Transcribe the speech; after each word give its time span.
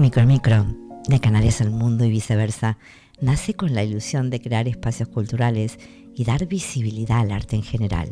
Micro 0.00 0.24
Micro, 0.24 0.64
de 1.08 1.20
Canarias 1.20 1.60
al 1.60 1.72
mundo 1.72 2.06
y 2.06 2.10
viceversa, 2.10 2.78
nace 3.20 3.52
con 3.52 3.74
la 3.74 3.84
ilusión 3.84 4.30
de 4.30 4.40
crear 4.40 4.66
espacios 4.66 5.10
culturales 5.10 5.78
y 6.16 6.24
dar 6.24 6.46
visibilidad 6.46 7.18
al 7.18 7.32
arte 7.32 7.56
en 7.56 7.62
general. 7.62 8.08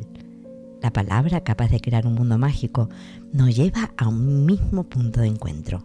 La 0.83 0.93
palabra 0.93 1.45
capaz 1.45 1.71
de 1.71 1.81
crear 1.81 2.07
un 2.07 2.13
mundo 2.13 2.37
mágico 2.37 2.91
nos 3.33 3.57
lleva 3.57 3.95
a 3.97 4.07
un 4.07 4.45
mismo 4.45 4.85
punto 4.85 5.23
de 5.23 5.29
encuentro, 5.29 5.83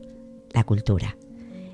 la 0.52 0.66
cultura. 0.66 1.16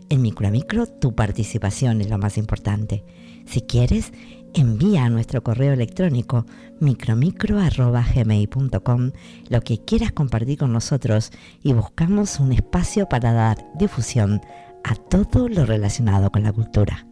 En 0.10 0.22
Micro 0.22 0.52
Micro 0.52 0.86
tu 0.86 1.16
participación 1.16 2.00
es 2.00 2.12
lo 2.12 2.20
más 2.20 2.38
importante. 2.38 3.04
Si 3.48 3.62
quieres, 3.62 4.14
envía 4.54 5.06
a 5.06 5.10
nuestro 5.10 5.42
correo 5.44 5.74
electrónico 5.74 6.46
micromicro.gmail.com 6.80 9.12
lo 9.50 9.62
que 9.62 9.84
quieras 9.84 10.12
compartir 10.12 10.58
con 10.58 10.74
nosotros 10.74 11.32
y 11.64 11.74
buscamos 11.74 12.40
un 12.40 12.54
espacio 12.54 13.10
para 13.10 13.34
dar 13.34 13.58
difusión 13.76 14.42
a 14.84 14.96
todo 14.96 15.50
lo 15.50 15.66
relacionado 15.66 16.32
con 16.32 16.44
la 16.44 16.54
cultura. 16.54 17.06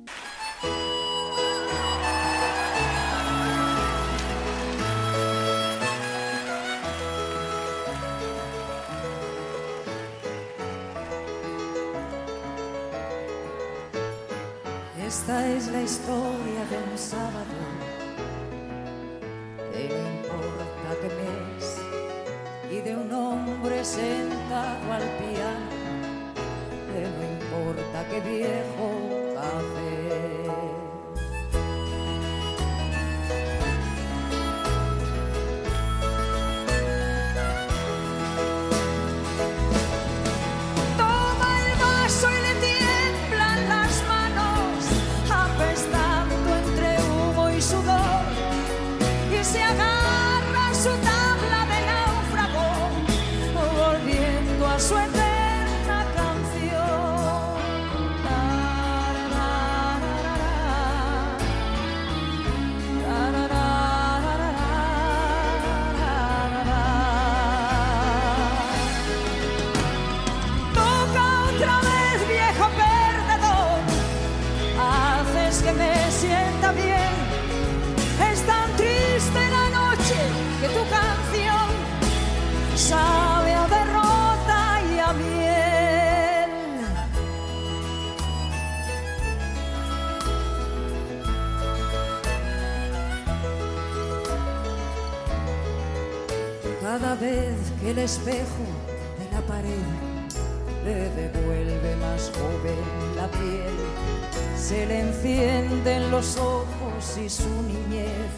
Y 107.23 107.29
su 107.29 107.49
niñez 107.63 108.31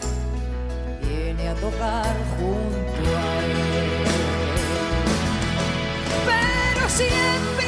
viene 1.02 1.48
a 1.48 1.54
tocar 1.54 2.16
junto 2.38 3.16
a 3.16 3.44
él. 3.44 4.04
Pero 6.26 6.88
siempre 6.88 7.59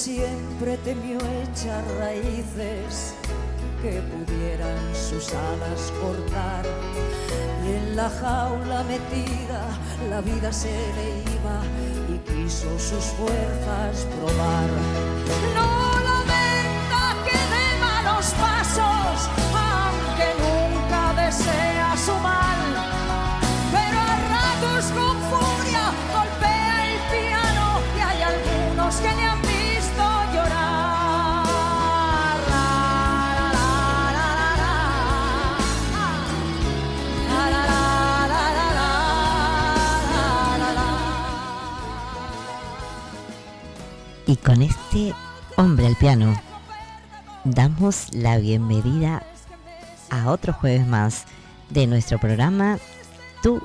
siempre 0.00 0.78
temió 0.78 1.18
echar 1.42 1.84
raíces 1.98 3.14
que 3.82 4.00
pudieran 4.00 4.78
sus 4.94 5.28
alas 5.34 5.92
cortar. 6.00 6.64
Y 7.66 7.72
en 7.72 7.96
la 7.96 8.08
jaula 8.08 8.82
metida 8.84 9.62
la 10.08 10.22
vida 10.22 10.50
se 10.54 10.70
le 10.70 11.20
iba 11.36 11.60
y 12.08 12.16
quiso 12.30 12.78
sus 12.78 13.04
fuerzas 13.18 14.06
probar. 14.16 14.70
No 15.54 15.89
con 44.50 44.62
este 44.62 45.14
hombre 45.58 45.86
al 45.86 45.94
piano, 45.94 46.34
damos 47.44 48.12
la 48.12 48.36
bienvenida 48.38 49.22
a 50.10 50.28
otro 50.28 50.52
jueves 50.52 50.84
más 50.88 51.26
de 51.68 51.86
nuestro 51.86 52.18
programa 52.18 52.78
Tú 53.44 53.62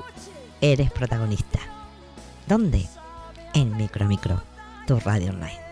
eres 0.60 0.92
protagonista. 0.92 1.58
¿Dónde? 2.46 2.86
En 3.52 3.76
Micro 3.76 4.06
Micro, 4.06 4.40
tu 4.86 5.00
radio 5.00 5.30
online. 5.30 5.65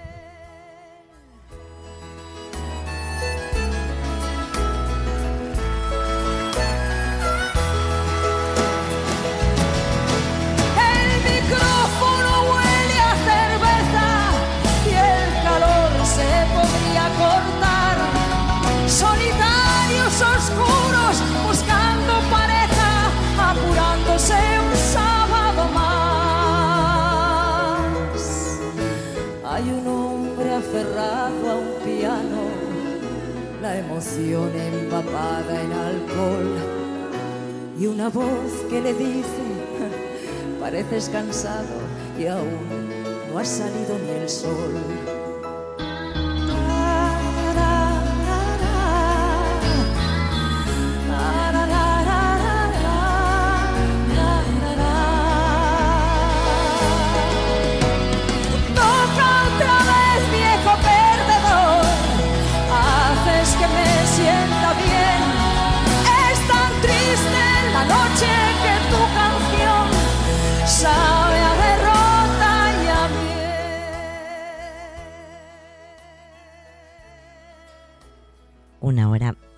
Emoción 33.78 34.50
empapada 34.54 35.62
en 35.62 35.72
alcohol 35.72 36.56
y 37.78 37.86
una 37.86 38.08
voz 38.08 38.52
que 38.70 38.80
le 38.80 38.94
dice, 38.94 39.44
pareces 40.60 41.08
cansado 41.08 41.74
y 42.18 42.26
aún 42.26 42.88
no 43.30 43.38
ha 43.38 43.44
salido 43.44 43.98
ni 43.98 44.10
el 44.22 44.28
sol. 44.28 45.23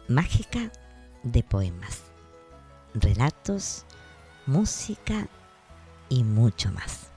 Mágica 0.09 0.71
de 1.25 1.43
poemas, 1.43 2.05
relatos, 2.95 3.85
música 4.47 5.27
y 6.09 6.23
mucho 6.23 6.71
más. 6.71 7.11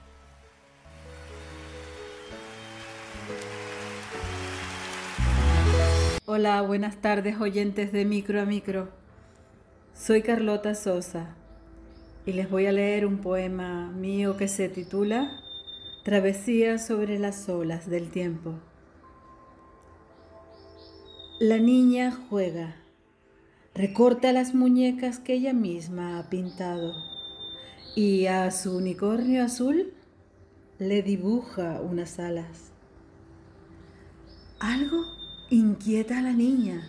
Hola, 6.26 6.62
buenas 6.62 6.96
tardes 6.96 7.40
oyentes 7.40 7.92
de 7.92 8.04
Micro 8.04 8.40
a 8.40 8.44
Micro. 8.44 8.88
Soy 9.94 10.22
Carlota 10.22 10.74
Sosa 10.74 11.36
y 12.26 12.32
les 12.32 12.50
voy 12.50 12.66
a 12.66 12.72
leer 12.72 13.06
un 13.06 13.18
poema 13.18 13.90
mío 13.92 14.36
que 14.36 14.48
se 14.48 14.68
titula 14.68 15.30
Travesía 16.04 16.78
sobre 16.78 17.20
las 17.20 17.48
olas 17.48 17.88
del 17.88 18.10
tiempo. 18.10 18.54
La 21.38 21.56
niña 21.56 22.12
juega, 22.28 22.76
recorta 23.74 24.32
las 24.32 24.54
muñecas 24.54 25.18
que 25.18 25.34
ella 25.34 25.52
misma 25.52 26.18
ha 26.18 26.28
pintado 26.28 26.94
y 27.94 28.26
a 28.26 28.50
su 28.50 28.76
unicornio 28.76 29.44
azul 29.44 29.92
le 30.78 31.02
dibuja 31.02 31.80
unas 31.82 32.18
alas. 32.18 32.72
Algo 34.58 35.04
inquieta 35.50 36.18
a 36.18 36.22
la 36.22 36.32
niña. 36.32 36.88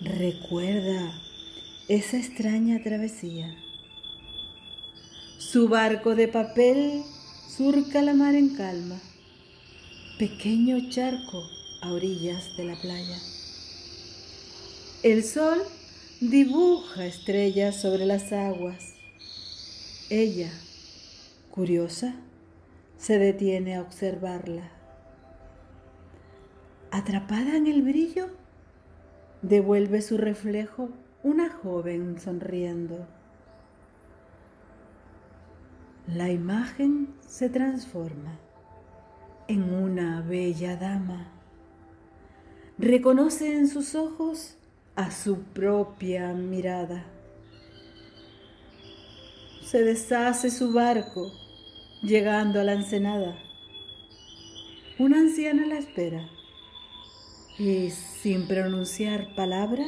Recuerda 0.00 1.12
esa 1.88 2.18
extraña 2.18 2.82
travesía. 2.82 3.54
Su 5.38 5.68
barco 5.68 6.14
de 6.14 6.28
papel 6.28 7.02
surca 7.48 8.02
la 8.02 8.14
mar 8.14 8.34
en 8.34 8.54
calma, 8.54 9.00
pequeño 10.18 10.90
charco 10.90 11.42
a 11.80 11.92
orillas 11.92 12.56
de 12.56 12.64
la 12.64 12.80
playa. 12.80 13.18
El 15.02 15.24
sol 15.24 15.62
dibuja 16.20 17.06
estrellas 17.06 17.80
sobre 17.80 18.04
las 18.04 18.32
aguas. 18.32 18.94
Ella, 20.10 20.50
curiosa, 21.52 22.16
se 22.96 23.18
detiene 23.18 23.76
a 23.76 23.82
observarla. 23.82 24.68
Atrapada 26.90 27.56
en 27.56 27.68
el 27.68 27.82
brillo, 27.82 28.30
devuelve 29.42 30.02
su 30.02 30.18
reflejo 30.18 30.88
una 31.22 31.50
joven 31.50 32.18
sonriendo. 32.18 33.06
La 36.08 36.30
imagen 36.30 37.14
se 37.28 37.48
transforma 37.48 38.40
en 39.46 39.72
una 39.72 40.22
bella 40.22 40.76
dama. 40.76 41.28
Reconoce 42.76 43.56
en 43.56 43.68
sus 43.68 43.94
ojos 43.94 44.57
a 44.98 45.12
su 45.12 45.38
propia 45.54 46.32
mirada. 46.32 47.04
Se 49.62 49.84
deshace 49.84 50.50
su 50.50 50.72
barco 50.72 51.30
llegando 52.02 52.60
a 52.60 52.64
la 52.64 52.72
ensenada. 52.72 53.38
Una 54.98 55.18
anciana 55.18 55.66
la 55.66 55.78
espera 55.78 56.28
y 57.60 57.90
sin 57.90 58.48
pronunciar 58.48 59.36
palabra 59.36 59.86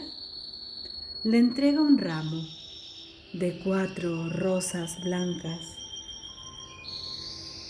le 1.24 1.38
entrega 1.38 1.80
un 1.80 1.98
ramo 1.98 2.44
de 3.32 3.58
cuatro 3.64 4.28
rosas 4.30 5.02
blancas. 5.02 5.76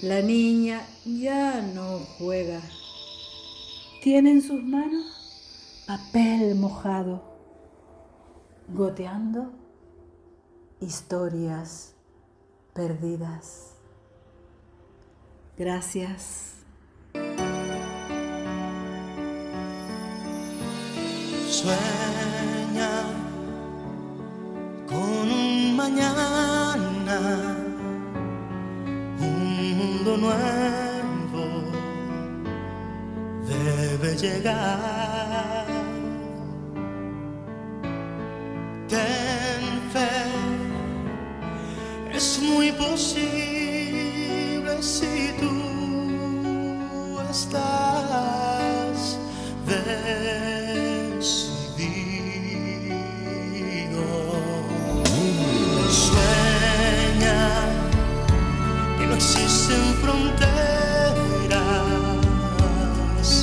La 0.02 0.20
niña 0.20 0.86
ya 1.06 1.62
no 1.62 2.00
juega. 2.18 2.60
Tiene 4.02 4.32
en 4.32 4.42
sus 4.42 4.62
manos 4.62 5.06
papel 5.86 6.54
mojado 6.54 7.29
goteando 8.72 9.52
historias 10.80 11.94
perdidas. 12.72 13.74
Gracias. 15.56 16.54
Sueña 21.48 23.02
con 24.88 25.30
un 25.30 25.76
mañana, 25.76 27.56
un 29.20 29.76
mundo 29.76 30.16
nuevo 30.16 31.44
debe 33.46 34.16
llegar. 34.16 35.79
Ten 38.90 39.62
fe, 39.92 40.26
es 42.12 42.40
muy 42.42 42.72
posible 42.72 43.22
si 44.82 45.32
tú 45.38 47.20
estás 47.30 49.16
decidido. 49.64 50.10
Sueña 55.88 57.42
que 58.98 59.04
no 59.06 59.14
existen 59.14 59.82
fronteras 60.02 60.50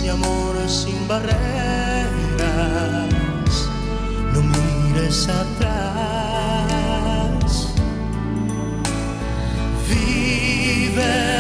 y 0.03 0.05
amor 0.09 0.55
sin 0.67 1.07
barreras 1.07 1.47
atrás. 5.29 6.67
Vive. 9.87 11.36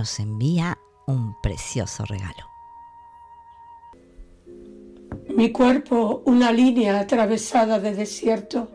Nos 0.00 0.18
envía 0.18 0.78
un 1.06 1.34
precioso 1.42 2.06
regalo. 2.06 2.48
Mi 5.36 5.52
cuerpo 5.52 6.22
una 6.24 6.52
línea 6.52 6.98
atravesada 6.98 7.78
de 7.78 7.94
desierto, 7.94 8.70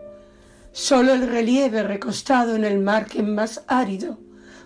solo 0.72 1.16
el 1.16 1.28
relieve 1.28 1.82
recostado 1.82 2.56
en 2.56 2.64
el 2.64 2.78
margen 2.78 3.34
más 3.34 3.64
árido, 3.66 4.20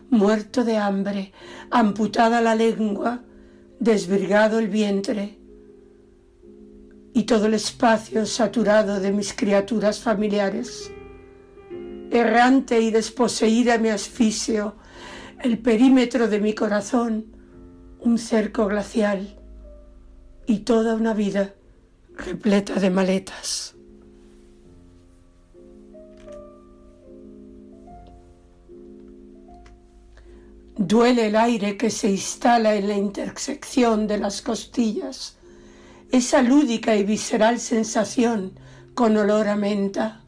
muerto 0.09 0.65
de 0.65 0.75
hambre, 0.75 1.31
amputada 1.71 2.41
la 2.41 2.55
lengua, 2.55 3.21
desvirgado 3.79 4.59
el 4.59 4.67
vientre 4.67 5.39
y 7.13 7.23
todo 7.23 7.45
el 7.45 7.53
espacio 7.53 8.25
saturado 8.25 8.99
de 8.99 9.13
mis 9.13 9.33
criaturas 9.33 10.01
familiares. 10.01 10.91
Errante 12.11 12.81
y 12.81 12.91
desposeída 12.91 13.77
me 13.77 13.91
asfixio, 13.91 14.75
el 15.41 15.57
perímetro 15.59 16.27
de 16.27 16.39
mi 16.39 16.53
corazón, 16.53 17.25
un 17.99 18.17
cerco 18.17 18.67
glacial 18.67 19.37
y 20.45 20.59
toda 20.59 20.95
una 20.95 21.13
vida 21.13 21.53
repleta 22.15 22.75
de 22.75 22.89
maletas. 22.89 23.75
Duele 30.75 31.27
el 31.27 31.35
aire 31.35 31.77
que 31.77 31.89
se 31.89 32.09
instala 32.09 32.75
en 32.75 32.87
la 32.87 32.95
intersección 32.95 34.07
de 34.07 34.17
las 34.17 34.41
costillas, 34.41 35.37
esa 36.11 36.41
lúdica 36.41 36.95
y 36.95 37.03
visceral 37.03 37.59
sensación 37.59 38.53
con 38.95 39.15
olor 39.15 39.47
a 39.47 39.55
menta. 39.55 40.23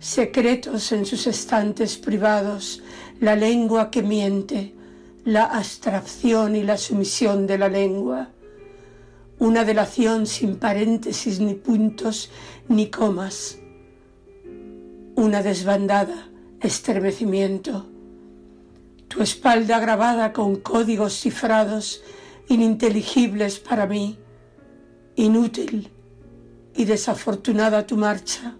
Secretos 0.00 0.92
en 0.92 1.04
sus 1.04 1.26
estantes 1.26 1.96
privados, 1.96 2.82
la 3.20 3.36
lengua 3.36 3.90
que 3.90 4.02
miente, 4.02 4.74
la 5.24 5.44
abstracción 5.44 6.56
y 6.56 6.62
la 6.62 6.76
sumisión 6.76 7.46
de 7.46 7.58
la 7.58 7.68
lengua. 7.68 8.30
Una 9.38 9.64
delación 9.64 10.26
sin 10.26 10.56
paréntesis 10.56 11.38
ni 11.40 11.54
puntos 11.54 12.30
ni 12.68 12.90
comas, 12.90 13.58
una 15.14 15.42
desbandada 15.42 16.28
estremecimiento, 16.60 17.86
tu 19.06 19.22
espalda 19.22 19.78
grabada 19.78 20.32
con 20.32 20.56
códigos 20.56 21.20
cifrados 21.20 22.02
ininteligibles 22.48 23.60
para 23.60 23.86
mí, 23.86 24.18
inútil 25.14 25.90
y 26.74 26.84
desafortunada 26.84 27.86
tu 27.86 27.96
marcha, 27.96 28.56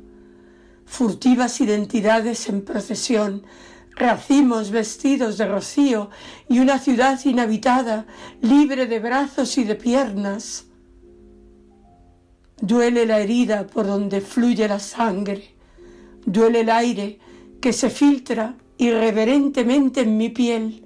furtivas 0.84 1.60
identidades 1.60 2.48
en 2.48 2.62
procesión, 2.62 3.42
racimos 3.98 4.70
vestidos 4.70 5.38
de 5.38 5.46
rocío 5.46 6.10
y 6.48 6.60
una 6.60 6.78
ciudad 6.78 7.18
inhabitada, 7.24 8.06
libre 8.40 8.86
de 8.86 9.00
brazos 9.00 9.58
y 9.58 9.64
de 9.64 9.74
piernas, 9.74 10.68
Duele 12.60 13.06
la 13.06 13.20
herida 13.20 13.66
por 13.66 13.86
donde 13.86 14.20
fluye 14.20 14.66
la 14.66 14.80
sangre. 14.80 15.54
Duele 16.26 16.60
el 16.60 16.70
aire 16.70 17.18
que 17.60 17.72
se 17.72 17.88
filtra 17.88 18.56
irreverentemente 18.78 20.00
en 20.00 20.16
mi 20.16 20.28
piel. 20.30 20.84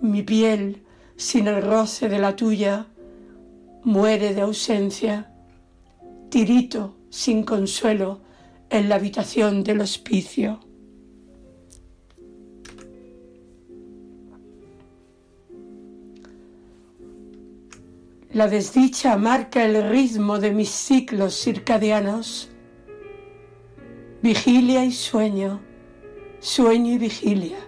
Mi 0.00 0.22
piel, 0.22 0.82
sin 1.16 1.48
el 1.48 1.62
roce 1.62 2.08
de 2.08 2.20
la 2.20 2.36
tuya, 2.36 2.86
muere 3.82 4.32
de 4.32 4.42
ausencia. 4.42 5.32
Tirito 6.28 6.96
sin 7.10 7.42
consuelo 7.42 8.20
en 8.70 8.88
la 8.88 8.94
habitación 8.94 9.64
del 9.64 9.80
hospicio. 9.80 10.60
La 18.32 18.46
desdicha 18.46 19.16
marca 19.16 19.64
el 19.64 19.90
ritmo 19.90 20.38
de 20.38 20.52
mis 20.52 20.70
ciclos 20.70 21.34
circadianos. 21.34 22.48
Vigilia 24.22 24.84
y 24.84 24.92
sueño, 24.92 25.60
sueño 26.38 26.92
y 26.92 26.98
vigilia, 26.98 27.58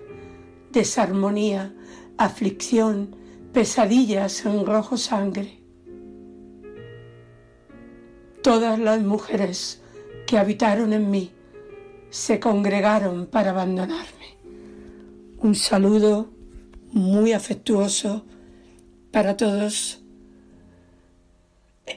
desarmonía, 0.70 1.74
aflicción, 2.16 3.16
pesadillas 3.52 4.46
en 4.46 4.64
rojo 4.64 4.96
sangre. 4.96 5.60
Todas 8.40 8.78
las 8.78 9.02
mujeres 9.02 9.82
que 10.28 10.38
habitaron 10.38 10.92
en 10.92 11.10
mí 11.10 11.32
se 12.10 12.38
congregaron 12.38 13.26
para 13.26 13.50
abandonarme. 13.50 14.38
Un 15.38 15.56
saludo 15.56 16.30
muy 16.92 17.32
afectuoso 17.32 18.24
para 19.10 19.36
todos 19.36 20.01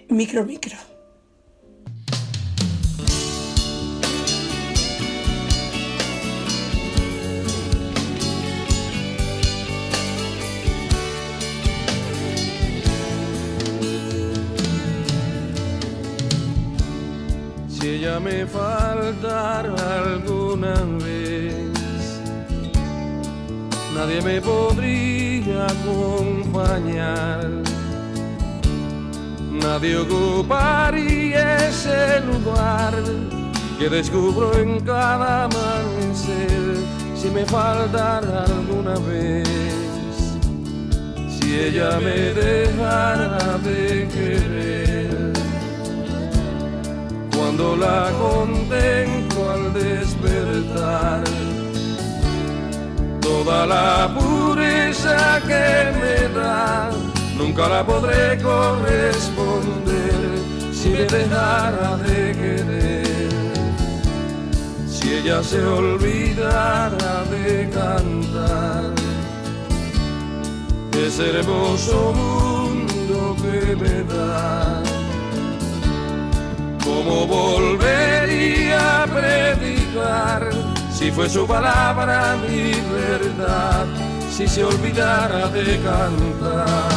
Micro, 0.10 0.46
micro. 0.46 0.78
Si 17.68 17.90
ella 17.90 18.20
me 18.20 18.46
faltara 18.46 19.76
alguna 20.00 20.76
vez, 21.04 22.22
nadie 23.94 24.22
me 24.22 24.42
podría 24.42 25.68
acompañar 25.68 27.75
Nadie 29.62 29.98
ocuparía 29.98 31.68
ese 31.68 32.22
lugar 32.22 32.94
que 33.80 33.90
descubro 33.90 34.58
en 34.58 34.80
cada 34.82 35.46
amanecer 35.46 36.76
si 37.16 37.30
me 37.30 37.46
faltara 37.46 38.46
alguna 38.46 38.96
vez. 39.00 39.48
Si 41.28 41.60
ella 41.60 42.00
me 42.00 42.34
dejara 42.34 43.58
de 43.64 44.08
querer, 44.14 45.34
cuando 47.36 47.76
la 47.76 48.12
contemplo 48.20 49.52
al 49.52 49.74
despertar, 49.74 51.24
toda 53.22 53.66
la 53.66 54.14
pureza 54.18 55.42
que 55.48 55.92
me 56.00 56.34
da 56.34 57.05
nunca 57.38 57.68
la 57.68 57.86
podré 57.86 58.38
corresponder 58.42 60.14
si 60.74 60.90
me 60.90 61.06
dejara 61.06 61.98
de 61.98 62.32
querer. 62.34 63.06
Si 64.88 65.14
ella 65.16 65.44
se 65.44 65.64
olvidara 65.64 67.24
de 67.30 67.70
cantar 67.70 68.94
ese 70.94 71.40
hermoso 71.40 72.14
mundo 72.14 73.36
que 73.42 73.76
me 73.76 74.04
da, 74.04 74.82
¿cómo 76.84 77.28
volvería 77.28 79.04
a 79.04 79.08
predicar 79.08 80.50
si 80.92 81.12
fue 81.12 81.30
su 81.30 81.46
palabra 81.46 82.38
mi 82.48 82.72
verdad? 82.92 83.86
Si 84.32 84.48
se 84.48 84.64
olvidara 84.64 85.48
de 85.48 85.80
cantar. 85.80 86.95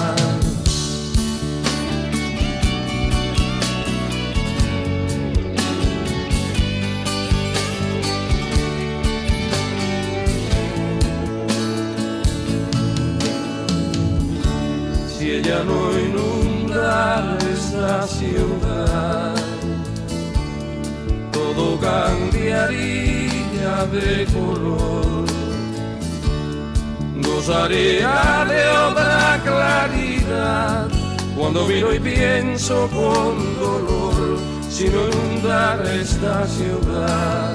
Ya 15.42 15.64
no 15.64 15.98
inunda 15.98 17.36
esta 17.52 18.06
ciudad, 18.06 19.34
todo 21.32 21.78
cambiaría 21.80 23.86
de 23.92 24.26
color, 24.26 25.26
gozaría 27.22 28.46
de 28.48 28.68
otra 28.88 29.40
claridad. 29.44 30.88
Cuando 31.36 31.66
miro 31.66 31.94
y 31.94 32.00
pienso 32.00 32.88
con 32.88 33.58
dolor, 33.60 34.38
si 34.68 34.88
no 34.88 35.06
inundara 35.08 35.94
esta 35.94 36.44
ciudad, 36.46 37.54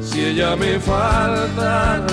si 0.00 0.26
ella 0.26 0.54
me 0.54 0.78
faltara 0.78 2.05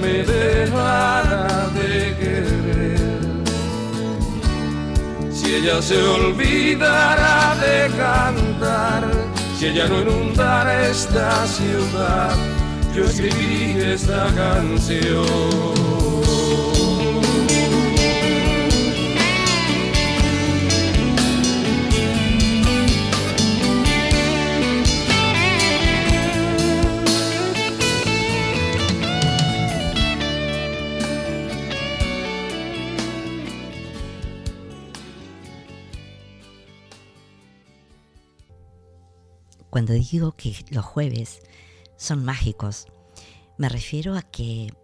me 0.00 0.24
dejara 0.24 1.68
de 1.74 2.16
querer, 2.20 3.44
si 5.32 5.54
ella 5.56 5.82
se 5.82 6.02
olvidará 6.02 7.56
de 7.56 7.88
cantar, 7.96 9.10
si 9.58 9.66
ella 9.66 9.86
no 9.88 10.00
inundara 10.02 10.88
esta 10.88 11.46
ciudad, 11.46 12.36
yo 12.94 13.04
escribí 13.04 13.80
esta 13.80 14.26
canción. 14.34 15.87
Cuando 39.78 39.92
digo 39.92 40.32
que 40.32 40.64
los 40.70 40.84
jueves 40.84 41.38
son 41.96 42.24
mágicos, 42.24 42.88
me 43.58 43.68
refiero 43.68 44.16
a 44.16 44.22
que 44.22 44.74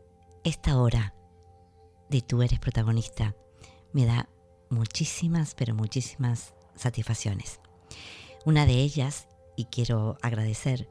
esta 0.44 0.78
hora 0.78 1.16
de 2.08 2.22
tú 2.22 2.42
eres 2.42 2.60
protagonista 2.60 3.34
me 3.92 4.06
da 4.06 4.28
muchísimas, 4.70 5.56
pero 5.56 5.74
muchísimas 5.74 6.54
satisfacciones. 6.76 7.58
Una 8.44 8.66
de 8.66 8.74
ellas, 8.74 9.26
y 9.56 9.64
quiero 9.64 10.16
agradecer, 10.22 10.88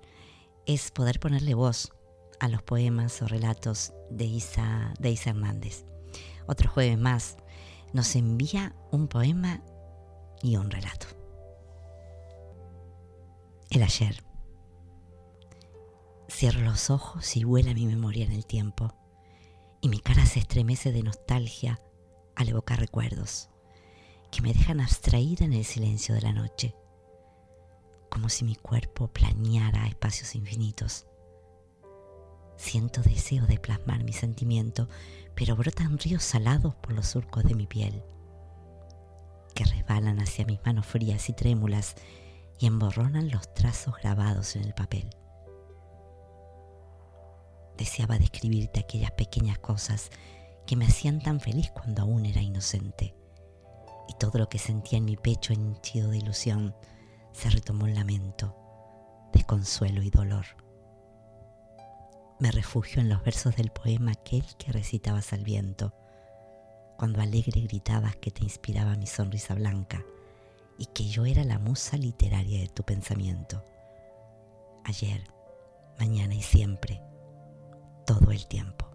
es 0.65 0.91
poder 0.91 1.21
ponerle 1.21 1.53
voz 1.53 1.93
a 2.41 2.49
los 2.49 2.61
poemas 2.61 3.21
o 3.21 3.27
relatos 3.29 3.93
de 4.09 4.25
Isa, 4.25 4.93
de 4.99 5.11
Isa 5.11 5.29
Hernández. 5.29 5.85
Otro 6.45 6.69
jueves 6.69 6.97
más 6.97 7.37
nos 7.93 8.17
envía 8.17 8.75
un 8.91 9.07
poema 9.07 9.63
y 10.41 10.57
un 10.57 10.69
relato 10.69 11.22
el 13.75 13.83
ayer. 13.83 14.23
Cierro 16.29 16.61
los 16.61 16.89
ojos 16.89 17.35
y 17.35 17.43
vuela 17.43 17.73
mi 17.73 17.85
memoria 17.85 18.25
en 18.25 18.31
el 18.31 18.45
tiempo, 18.45 18.93
y 19.81 19.89
mi 19.89 19.99
cara 19.99 20.25
se 20.25 20.39
estremece 20.39 20.91
de 20.91 21.03
nostalgia 21.03 21.79
al 22.35 22.49
evocar 22.49 22.79
recuerdos 22.79 23.49
que 24.31 24.41
me 24.41 24.53
dejan 24.53 24.81
abstraída 24.81 25.45
en 25.45 25.53
el 25.53 25.63
silencio 25.63 26.15
de 26.15 26.21
la 26.21 26.33
noche, 26.33 26.75
como 28.09 28.29
si 28.29 28.43
mi 28.43 28.55
cuerpo 28.55 29.07
planeara 29.07 29.85
espacios 29.87 30.33
infinitos. 30.33 31.05
Siento 32.57 33.01
deseo 33.01 33.45
de 33.45 33.59
plasmar 33.59 34.03
mi 34.03 34.13
sentimiento, 34.13 34.89
pero 35.35 35.55
brotan 35.55 35.99
ríos 35.99 36.23
salados 36.23 36.73
por 36.75 36.93
los 36.93 37.07
surcos 37.07 37.43
de 37.43 37.53
mi 37.53 37.67
piel, 37.67 38.01
que 39.53 39.65
resbalan 39.65 40.19
hacia 40.19 40.45
mis 40.45 40.59
manos 40.65 40.87
frías 40.87 41.29
y 41.29 41.33
trémulas 41.33 41.95
y 42.59 42.67
emborronan 42.67 43.29
los 43.29 43.53
trazos 43.53 43.95
grabados 44.01 44.55
en 44.55 44.63
el 44.63 44.73
papel. 44.73 45.09
Deseaba 47.77 48.17
describirte 48.17 48.79
aquellas 48.79 49.11
pequeñas 49.11 49.59
cosas 49.59 50.11
que 50.65 50.75
me 50.75 50.85
hacían 50.85 51.19
tan 51.19 51.39
feliz 51.39 51.71
cuando 51.71 52.03
aún 52.03 52.25
era 52.25 52.41
inocente, 52.41 53.15
y 54.07 54.13
todo 54.19 54.39
lo 54.39 54.49
que 54.49 54.59
sentía 54.59 54.97
en 54.97 55.05
mi 55.05 55.17
pecho 55.17 55.53
henchido 55.53 56.11
de 56.11 56.17
ilusión 56.17 56.75
se 57.31 57.49
retomó 57.49 57.87
en 57.87 57.95
lamento, 57.95 58.55
desconsuelo 59.33 60.03
y 60.03 60.09
dolor. 60.09 60.45
Me 62.39 62.51
refugio 62.51 63.01
en 63.01 63.09
los 63.09 63.23
versos 63.23 63.55
del 63.55 63.71
poema 63.71 64.11
aquel 64.11 64.45
que 64.57 64.71
recitabas 64.71 65.33
al 65.33 65.43
viento, 65.43 65.93
cuando 66.97 67.21
alegre 67.21 67.61
gritabas 67.61 68.15
que 68.17 68.31
te 68.31 68.43
inspiraba 68.43 68.95
mi 68.95 69.07
sonrisa 69.07 69.55
blanca 69.55 70.05
y 70.77 70.87
que 70.87 71.05
yo 71.05 71.25
era 71.25 71.43
la 71.43 71.59
musa 71.59 71.97
literaria 71.97 72.59
de 72.59 72.67
tu 72.67 72.83
pensamiento. 72.83 73.63
Ayer, 74.83 75.23
mañana 75.99 76.35
y 76.35 76.41
siempre, 76.41 77.01
todo 78.05 78.31
el 78.31 78.47
tiempo. 78.47 78.89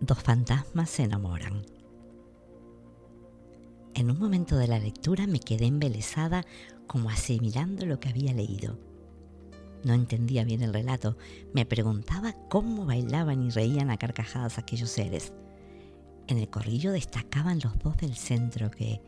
Dos 0.00 0.22
fantasmas 0.22 0.90
se 0.90 1.04
enamoran. 1.04 1.64
En 3.94 4.10
un 4.10 4.18
momento 4.18 4.56
de 4.56 4.66
la 4.66 4.78
lectura 4.78 5.26
me 5.26 5.40
quedé 5.40 5.66
embelesada 5.66 6.44
como 6.86 7.10
asimilando 7.10 7.86
lo 7.86 8.00
que 8.00 8.08
había 8.08 8.34
leído. 8.34 8.78
No 9.84 9.92
entendía 9.92 10.44
bien 10.44 10.62
el 10.62 10.72
relato, 10.72 11.16
me 11.52 11.66
preguntaba 11.66 12.34
cómo 12.48 12.86
bailaban 12.86 13.42
y 13.42 13.50
reían 13.50 13.90
a 13.90 13.98
carcajadas 13.98 14.58
aquellos 14.58 14.90
seres. 14.90 15.32
En 16.26 16.38
el 16.38 16.48
corrillo 16.48 16.90
destacaban 16.90 17.60
los 17.62 17.78
dos 17.78 17.96
del 17.98 18.16
centro 18.16 18.70
que, 18.70 19.02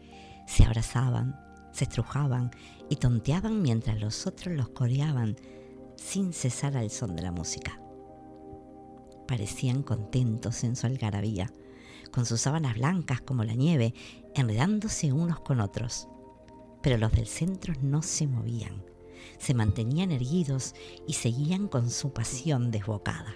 se 0.46 0.64
abrazaban, 0.64 1.38
se 1.72 1.84
estrujaban 1.84 2.50
y 2.88 2.96
tonteaban 2.96 3.62
mientras 3.62 4.00
los 4.00 4.26
otros 4.26 4.54
los 4.54 4.68
coreaban 4.70 5.36
sin 5.96 6.32
cesar 6.32 6.76
al 6.76 6.90
son 6.90 7.16
de 7.16 7.22
la 7.22 7.32
música. 7.32 7.80
Parecían 9.26 9.82
contentos 9.82 10.62
en 10.64 10.76
su 10.76 10.86
algarabía, 10.86 11.52
con 12.12 12.26
sus 12.26 12.40
sábanas 12.40 12.74
blancas 12.74 13.20
como 13.20 13.44
la 13.44 13.54
nieve, 13.54 13.92
enredándose 14.34 15.12
unos 15.12 15.40
con 15.40 15.60
otros. 15.60 16.08
Pero 16.82 16.96
los 16.98 17.12
del 17.12 17.26
centro 17.26 17.74
no 17.82 18.02
se 18.02 18.26
movían, 18.26 18.84
se 19.38 19.54
mantenían 19.54 20.12
erguidos 20.12 20.74
y 21.08 21.14
seguían 21.14 21.66
con 21.66 21.90
su 21.90 22.12
pasión 22.12 22.70
desbocada. 22.70 23.34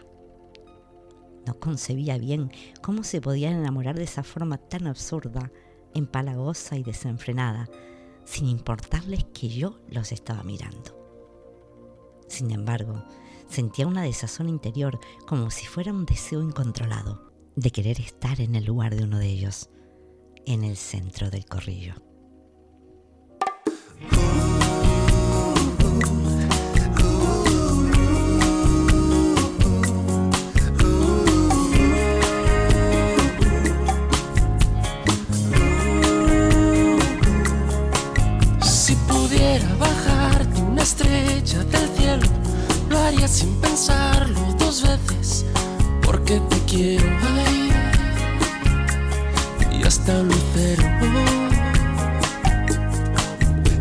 No 1.47 1.59
concebía 1.59 2.19
bien 2.19 2.53
cómo 2.83 3.03
se 3.03 3.21
podían 3.21 3.55
enamorar 3.55 3.97
de 3.97 4.05
esa 4.05 4.23
forma 4.23 4.59
tan 4.59 4.87
absurda 4.87 5.51
empalagosa 5.95 6.77
y 6.77 6.83
desenfrenada, 6.83 7.69
sin 8.25 8.49
importarles 8.49 9.25
que 9.33 9.49
yo 9.49 9.81
los 9.89 10.13
estaba 10.13 10.43
mirando. 10.43 10.97
Sin 12.29 12.51
embargo, 12.51 13.05
sentía 13.49 13.87
una 13.87 14.03
desazón 14.03 14.49
interior 14.49 15.01
como 15.27 15.51
si 15.51 15.67
fuera 15.67 15.93
un 15.93 16.07
deseo 16.07 16.43
incontrolado 16.43 17.31
de 17.57 17.71
querer 17.71 18.01
estar 18.01 18.41
en 18.41 18.55
el 18.55 18.65
lugar 18.65 18.95
de 18.95 19.05
uno 19.05 19.19
de 19.19 19.27
ellos, 19.27 19.71
en 20.47 20.65
el 20.65 20.77
centro 20.77 21.31
del 21.31 21.45
corrillo. 21.47 21.95
Sin 43.29 43.53
pensarlo 43.61 44.41
dos 44.59 44.83
veces, 44.83 45.45
porque 46.03 46.41
te 46.49 46.59
quiero 46.61 47.09
ahí 47.45 47.71
y 49.73 49.87
hasta 49.87 50.23
lucero. 50.23 50.85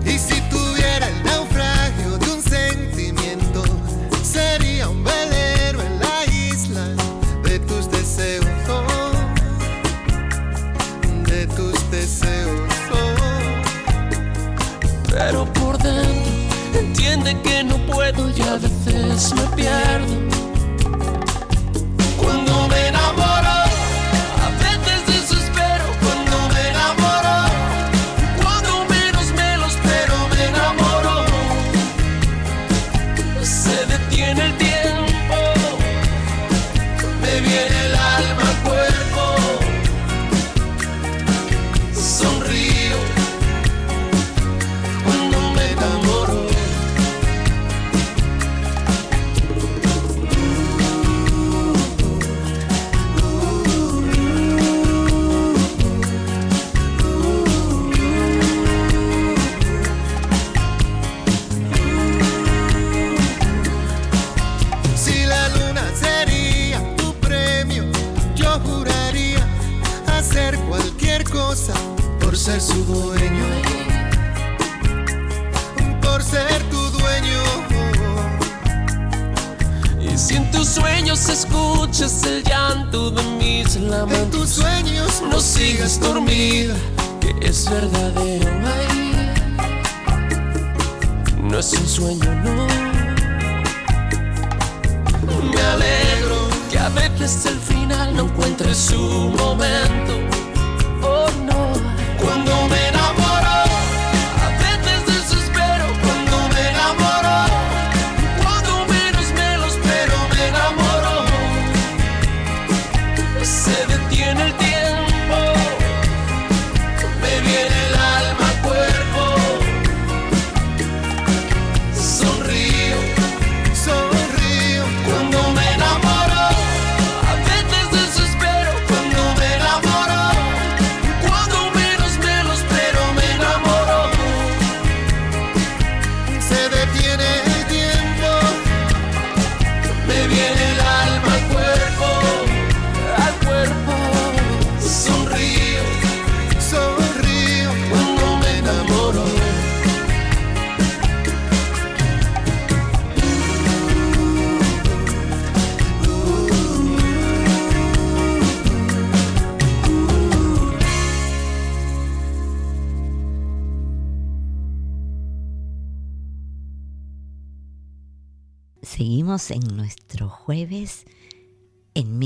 Y 0.03 0.17
si 0.17 0.41
tuviera 0.49 1.07
el 1.07 1.23
naufragio 1.23 2.17
de 2.17 2.31
un 2.31 2.41
sentimiento, 2.41 3.63
sería 4.23 4.89
un 4.89 5.03
velero 5.03 5.81
en 5.81 5.99
la 5.99 6.25
isla 6.25 6.87
de 7.43 7.59
tus 7.59 7.89
deseos, 7.91 8.45
de 11.25 11.47
tus 11.47 11.91
deseos. 11.91 12.73
Pero 15.07 15.45
por 15.53 15.77
dentro 15.77 16.39
entiende 16.79 17.39
que 17.41 17.63
no 17.63 17.77
puedo 17.85 18.29
ya 18.31 18.57
me 19.07 19.55
pierdo 19.55 20.38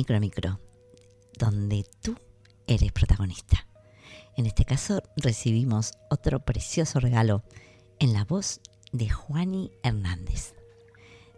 Micro 0.04 0.20
Micro, 0.20 0.60
donde 1.40 1.86
tú 2.02 2.14
eres 2.68 2.92
protagonista. 2.92 3.66
En 4.36 4.46
este 4.46 4.66
caso 4.66 5.02
recibimos 5.16 5.94
otro 6.10 6.44
precioso 6.44 7.00
regalo 7.00 7.42
en 8.00 8.12
la 8.12 8.26
voz 8.26 8.60
de 8.92 9.08
Juani 9.08 9.72
Hernández. 9.82 10.56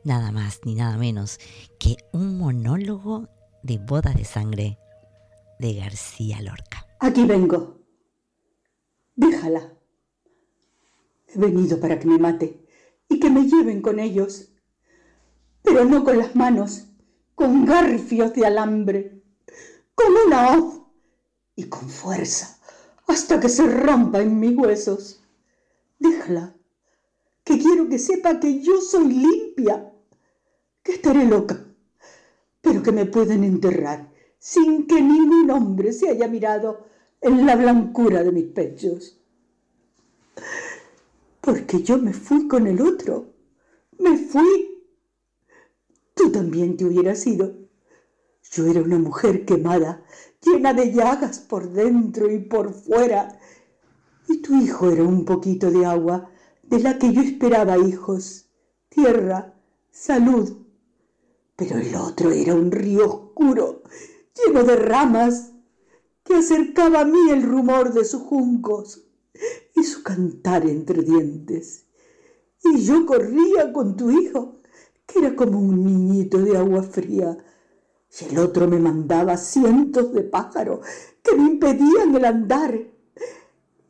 Nada 0.03 0.31
más 0.31 0.61
ni 0.65 0.73
nada 0.73 0.97
menos 0.97 1.39
que 1.77 1.97
un 2.11 2.39
monólogo 2.39 3.29
de 3.61 3.77
bodas 3.77 4.15
de 4.15 4.25
sangre 4.25 4.79
de 5.59 5.75
García 5.75 6.41
Lorca. 6.41 6.87
Aquí 7.01 7.23
vengo. 7.23 7.81
Déjala. 9.15 9.73
He 11.27 11.37
venido 11.37 11.79
para 11.79 11.99
que 11.99 12.07
me 12.07 12.17
mate 12.17 12.65
y 13.09 13.19
que 13.19 13.29
me 13.29 13.45
lleven 13.45 13.83
con 13.83 13.99
ellos, 13.99 14.49
pero 15.61 15.85
no 15.85 16.03
con 16.03 16.17
las 16.17 16.35
manos, 16.35 16.87
con 17.35 17.65
garfios 17.65 18.33
de 18.33 18.45
alambre, 18.45 19.21
con 19.93 20.13
una 20.25 20.57
hoz 20.57 20.81
y 21.55 21.65
con 21.65 21.89
fuerza, 21.89 22.57
hasta 23.07 23.39
que 23.39 23.49
se 23.49 23.67
rompa 23.67 24.21
en 24.21 24.39
mis 24.39 24.57
huesos. 24.57 25.21
Déjala, 25.99 26.55
que 27.43 27.59
quiero 27.59 27.87
que 27.87 27.99
sepa 27.99 28.39
que 28.39 28.61
yo 28.61 28.81
soy 28.81 29.09
limpia, 29.09 29.93
que 30.81 30.93
estaré 30.93 31.25
loca, 31.25 31.63
pero 32.61 32.81
que 32.81 32.91
me 32.91 33.05
pueden 33.05 33.43
enterrar 33.43 34.09
sin 34.39 34.85
que 34.85 35.01
ningún 35.01 35.49
hombre 35.49 35.91
se 35.91 36.07
haya 36.07 36.27
mirado 36.27 36.85
en 37.19 37.47
la 37.47 37.55
blancura 37.55 38.23
de 38.23 38.31
mis 38.31 38.45
pechos. 38.45 39.17
Porque 41.41 41.81
yo 41.81 41.97
me 41.97 42.13
fui 42.13 42.47
con 42.47 42.67
el 42.67 42.79
otro, 42.79 43.33
me 43.97 44.17
fui. 44.17 44.74
Tú 46.15 46.31
también 46.31 46.77
te 46.77 46.85
hubieras 46.85 47.27
ido. 47.27 47.53
Yo 48.51 48.65
era 48.65 48.81
una 48.81 48.97
mujer 48.97 49.45
quemada, 49.45 50.03
llena 50.41 50.73
de 50.73 50.93
llagas 50.93 51.39
por 51.39 51.69
dentro 51.71 52.31
y 52.31 52.39
por 52.39 52.73
fuera. 52.73 53.37
Y 54.27 54.37
tu 54.37 54.55
hijo 54.55 54.89
era 54.89 55.03
un 55.03 55.25
poquito 55.25 55.69
de 55.69 55.85
agua 55.85 56.31
de 56.63 56.79
la 56.79 56.97
que 56.97 57.13
yo 57.13 57.21
esperaba 57.21 57.77
hijos, 57.77 58.49
tierra, 58.89 59.53
salud. 59.91 60.57
Pero 61.55 61.77
el 61.77 61.93
otro 61.95 62.31
era 62.31 62.55
un 62.55 62.71
río 62.71 63.05
oscuro, 63.05 63.83
lleno 64.33 64.63
de 64.63 64.75
ramas, 64.77 65.51
que 66.23 66.35
acercaba 66.35 67.01
a 67.01 67.05
mí 67.05 67.29
el 67.29 67.43
rumor 67.43 67.93
de 67.93 68.03
sus 68.03 68.23
juncos 68.23 69.05
y 69.75 69.83
su 69.83 70.01
cantar 70.01 70.65
entre 70.65 71.03
dientes. 71.03 71.85
Y 72.63 72.83
yo 72.83 73.05
corría 73.05 73.71
con 73.71 73.95
tu 73.95 74.09
hijo, 74.09 74.57
era 75.15 75.35
como 75.35 75.59
un 75.59 75.83
niñito 75.83 76.39
de 76.39 76.57
agua 76.57 76.83
fría, 76.83 77.37
y 78.19 78.25
el 78.25 78.39
otro 78.39 78.67
me 78.67 78.79
mandaba 78.79 79.37
cientos 79.37 80.13
de 80.13 80.21
pájaros 80.21 80.85
que 81.21 81.35
me 81.35 81.43
impedían 81.43 82.15
el 82.15 82.25
andar 82.25 82.79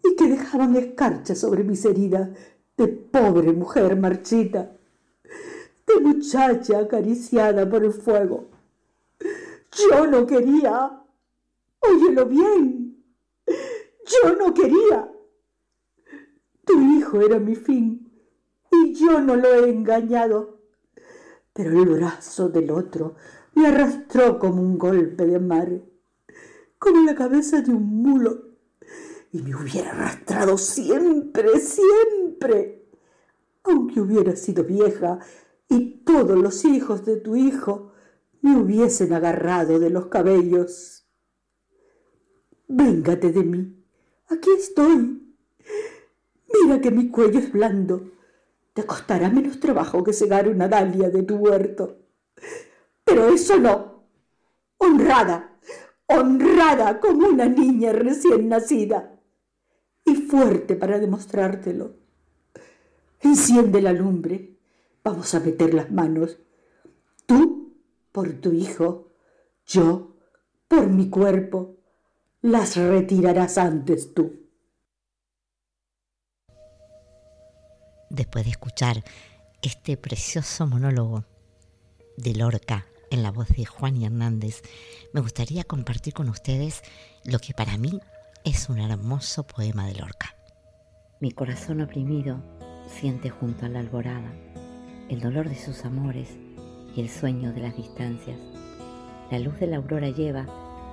y 0.03 0.15
que 0.15 0.27
dejaban 0.27 0.75
escarcha 0.75 1.35
sobre 1.35 1.63
mis 1.63 1.83
heridas 1.85 2.29
de 2.77 2.87
pobre 2.87 3.53
mujer 3.53 3.95
marchita, 3.95 4.75
de 5.87 5.99
muchacha 6.01 6.79
acariciada 6.79 7.69
por 7.69 7.83
el 7.83 7.93
fuego. 7.93 8.49
Yo 9.89 10.07
no 10.07 10.25
quería, 10.25 11.01
óyelo 11.79 12.25
bien, 12.25 13.03
yo 13.47 14.35
no 14.37 14.53
quería. 14.53 15.11
Tu 16.65 16.81
hijo 16.81 17.21
era 17.21 17.39
mi 17.39 17.55
fin 17.55 18.11
y 18.71 18.93
yo 18.93 19.21
no 19.21 19.35
lo 19.35 19.53
he 19.53 19.69
engañado. 19.69 20.54
Pero 21.55 21.81
el 21.81 21.87
brazo 21.87 22.49
del 22.49 22.69
otro 22.69 23.15
me 23.53 23.67
arrastró 23.67 24.37
como 24.39 24.61
un 24.61 24.77
golpe 24.77 25.25
de 25.25 25.39
mar, 25.39 25.81
como 26.77 27.01
la 27.03 27.15
cabeza 27.15 27.61
de 27.61 27.71
un 27.71 28.03
mulo, 28.03 28.49
y 29.31 29.41
me 29.41 29.55
hubiera 29.55 29.91
arrastrado 29.91 30.57
siempre, 30.57 31.57
siempre, 31.61 32.89
aunque 33.63 34.01
hubiera 34.01 34.35
sido 34.35 34.65
vieja 34.65 35.19
y 35.69 36.03
todos 36.03 36.37
los 36.37 36.65
hijos 36.65 37.05
de 37.05 37.15
tu 37.15 37.37
hijo 37.37 37.93
me 38.41 38.57
hubiesen 38.57 39.13
agarrado 39.13 39.79
de 39.79 39.89
los 39.89 40.07
cabellos. 40.07 41.07
Véngate 42.67 43.31
de 43.31 43.43
mí, 43.45 43.81
aquí 44.27 44.49
estoy. 44.57 45.35
Mira 46.53 46.81
que 46.81 46.91
mi 46.91 47.09
cuello 47.09 47.39
es 47.39 47.49
blando. 47.49 48.11
Te 48.75 48.85
costará 48.85 49.29
menos 49.29 49.61
trabajo 49.61 50.03
que 50.03 50.11
cegar 50.11 50.49
una 50.49 50.67
dalia 50.67 51.09
de 51.09 51.23
tu 51.23 51.37
huerto. 51.37 51.97
Pero 53.05 53.29
eso 53.29 53.57
no. 53.57 54.03
Honrada, 54.77 55.57
honrada 56.07 56.99
como 56.99 57.29
una 57.29 57.45
niña 57.45 57.93
recién 57.93 58.49
nacida. 58.49 59.17
Y 60.03 60.15
fuerte 60.15 60.75
para 60.75 60.99
demostrártelo. 60.99 61.95
Enciende 63.21 63.81
la 63.81 63.93
lumbre. 63.93 64.57
Vamos 65.05 65.33
a 65.35 65.39
meter 65.39 65.73
las 65.73 65.89
manos. 65.89 66.37
Tú 67.25 67.77
por 68.11 68.33
tu 68.33 68.51
hijo, 68.51 69.07
yo 69.65 70.17
por 70.67 70.87
mi 70.87 71.09
cuerpo. 71.09 71.77
Las 72.41 72.75
retirarás 72.75 73.57
antes 73.57 74.13
tú. 74.13 74.44
Después 78.09 78.45
de 78.45 78.51
escuchar 78.51 79.03
este 79.61 79.97
precioso 79.97 80.67
monólogo 80.67 81.25
de 82.17 82.35
Lorca 82.35 82.85
en 83.09 83.23
la 83.23 83.31
voz 83.31 83.47
de 83.49 83.65
Juan 83.65 84.01
Hernández, 84.01 84.61
me 85.13 85.21
gustaría 85.21 85.63
compartir 85.63 86.13
con 86.13 86.29
ustedes 86.29 86.83
lo 87.23 87.39
que 87.39 87.53
para 87.53 87.77
mí 87.77 87.99
es 88.43 88.69
un 88.69 88.79
hermoso 88.79 89.47
poema 89.47 89.87
de 89.87 89.95
Lorca. 89.95 90.35
Mi 91.19 91.31
corazón 91.31 91.81
oprimido 91.81 92.39
siente 92.87 93.29
junto 93.29 93.65
a 93.65 93.69
la 93.69 93.79
alborada 93.79 94.31
el 95.09 95.19
dolor 95.19 95.49
de 95.49 95.55
sus 95.55 95.85
amores 95.85 96.29
y 96.95 97.01
el 97.01 97.09
sueño 97.09 97.53
de 97.53 97.61
las 97.61 97.75
distancias. 97.75 98.37
La 99.31 99.39
luz 99.39 99.59
de 99.59 99.67
la 99.67 99.77
aurora 99.77 100.09
lleva 100.09 100.45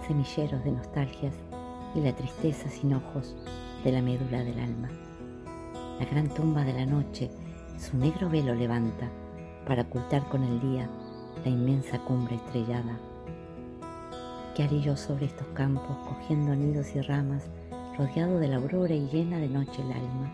semilleros 0.06 0.64
de 0.64 0.72
nostalgias 0.72 1.34
y 1.94 2.00
la 2.00 2.14
tristeza 2.14 2.68
sin 2.70 2.94
ojos 2.94 3.36
de 3.84 3.92
la 3.92 4.02
médula 4.02 4.44
del 4.44 4.58
alma. 4.58 5.01
La 5.98 6.06
gran 6.06 6.28
tumba 6.28 6.64
de 6.64 6.72
la 6.72 6.86
noche 6.86 7.30
su 7.78 7.96
negro 7.96 8.28
velo 8.28 8.54
levanta 8.54 9.10
para 9.66 9.82
ocultar 9.82 10.28
con 10.28 10.42
el 10.42 10.60
día 10.60 10.88
la 11.44 11.50
inmensa 11.50 11.98
cumbre 11.98 12.36
estrellada. 12.36 12.98
¿Qué 14.54 14.64
haré 14.64 14.80
yo 14.80 14.96
sobre 14.96 15.26
estos 15.26 15.46
campos 15.48 15.96
cogiendo 16.06 16.54
nidos 16.54 16.94
y 16.94 17.00
ramas, 17.00 17.44
rodeado 17.96 18.38
de 18.38 18.48
la 18.48 18.56
aurora 18.56 18.94
y 18.94 19.08
llena 19.08 19.38
de 19.38 19.48
noche 19.48 19.82
el 19.82 19.92
alma? 19.92 20.32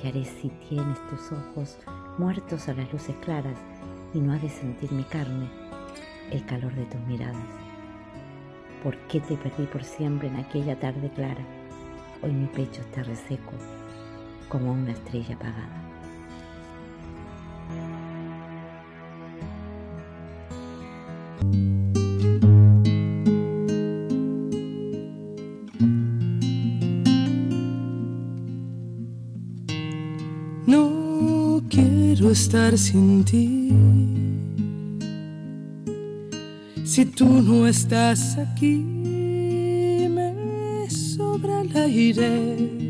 ¿Qué 0.00 0.08
haré 0.08 0.24
si 0.24 0.48
tienes 0.68 0.98
tus 1.08 1.32
ojos 1.32 1.78
muertos 2.18 2.68
a 2.68 2.74
las 2.74 2.92
luces 2.92 3.16
claras 3.24 3.58
y 4.14 4.20
no 4.20 4.32
ha 4.32 4.38
de 4.38 4.48
sentir 4.48 4.92
mi 4.92 5.04
carne 5.04 5.48
el 6.30 6.44
calor 6.46 6.74
de 6.74 6.84
tus 6.86 7.00
miradas? 7.02 7.36
¿Por 8.82 8.96
qué 9.08 9.20
te 9.20 9.36
perdí 9.36 9.66
por 9.66 9.84
siempre 9.84 10.28
en 10.28 10.36
aquella 10.36 10.78
tarde 10.78 11.10
clara? 11.14 11.44
Hoy 12.22 12.32
mi 12.32 12.46
pecho 12.46 12.80
está 12.80 13.02
reseco 13.02 13.52
como 14.50 14.72
una 14.72 14.90
estrella 14.90 15.36
apagada. 15.36 15.68
No 30.66 31.62
quiero 31.70 32.30
estar 32.30 32.76
sin 32.76 33.24
ti. 33.24 33.72
Si 36.84 37.04
tú 37.06 37.24
no 37.24 37.68
estás 37.68 38.36
aquí, 38.36 38.84
me 40.10 40.90
sobra 40.90 41.60
el 41.60 41.76
aire. 41.76 42.89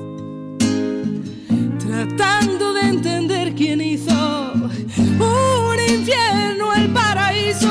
tratando 2.05 2.73
de 2.73 2.81
entender 2.81 3.53
quién 3.53 3.79
hizo 3.79 4.53
un 4.53 5.79
infierno, 5.87 6.73
el 6.73 6.91
paraíso. 6.91 7.67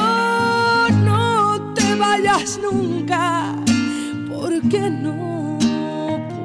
No 1.05 1.73
te 1.75 1.97
vayas 1.97 2.61
nunca, 2.63 3.57
porque 4.33 4.89
no 4.89 5.59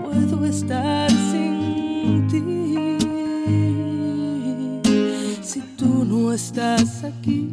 puedo 0.04 0.45
estar 0.45 1.12
sin 1.12 2.28
ti. 2.28 2.41
Si 5.43 5.62
tú 5.78 6.06
no 6.06 6.34
estás 6.34 7.04
aquí, 7.04 7.48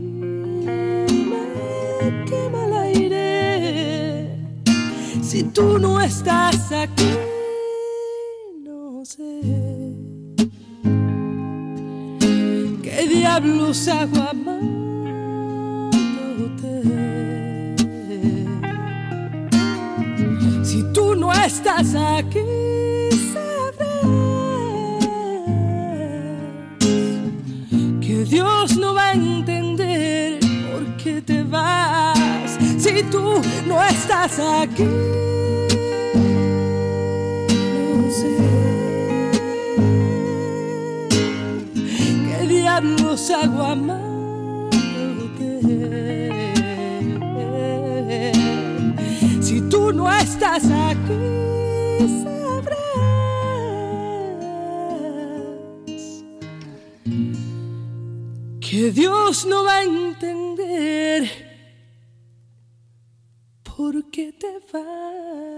me 1.29 2.25
quema 2.25 2.67
el 2.67 2.73
aire. 2.73 4.31
Si 5.23 5.43
tú 5.43 5.79
no 5.79 6.01
estás 6.01 6.73
aquí, 6.73 7.11
no 8.65 9.05
sé 9.05 9.62
amándote. 13.37 14.63
Si 20.63 20.83
tú 20.93 21.15
no 21.15 21.33
estás 21.33 21.95
aquí, 21.95 22.41
sabrás 23.33 24.03
que 28.01 28.25
Dios 28.29 28.77
no 28.77 28.95
va 28.95 29.09
a 29.09 29.13
entender 29.13 30.39
por 30.71 30.97
qué 31.03 31.23
te 31.23 31.43
vas. 31.43 32.59
Si 32.77 33.03
tú 33.05 33.41
no 33.67 33.83
estás 33.83 34.39
aquí, 34.39 34.85
amándote. 43.13 44.73
Si 49.43 49.61
tú 49.69 49.93
no 49.93 50.11
estás 50.11 50.65
aquí, 50.65 51.13
sabrás 52.25 52.79
que 58.61 58.91
Dios 58.93 59.45
no 59.45 59.65
va 59.65 59.77
a 59.77 59.83
entender 59.83 61.29
por 63.63 64.11
qué 64.11 64.33
te 64.33 64.59
vas. 64.73 65.52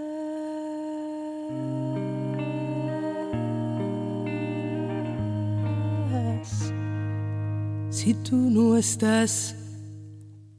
si 8.05 8.13
tú 8.13 8.35
no 8.35 8.77
estás 8.77 9.55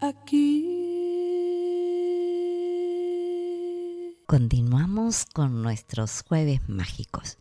aquí. 0.01 0.67
Continuamos 4.27 5.27
con 5.27 5.63
nuestros 5.63 6.25
jueves 6.29 6.69
mágicos, 6.69 7.39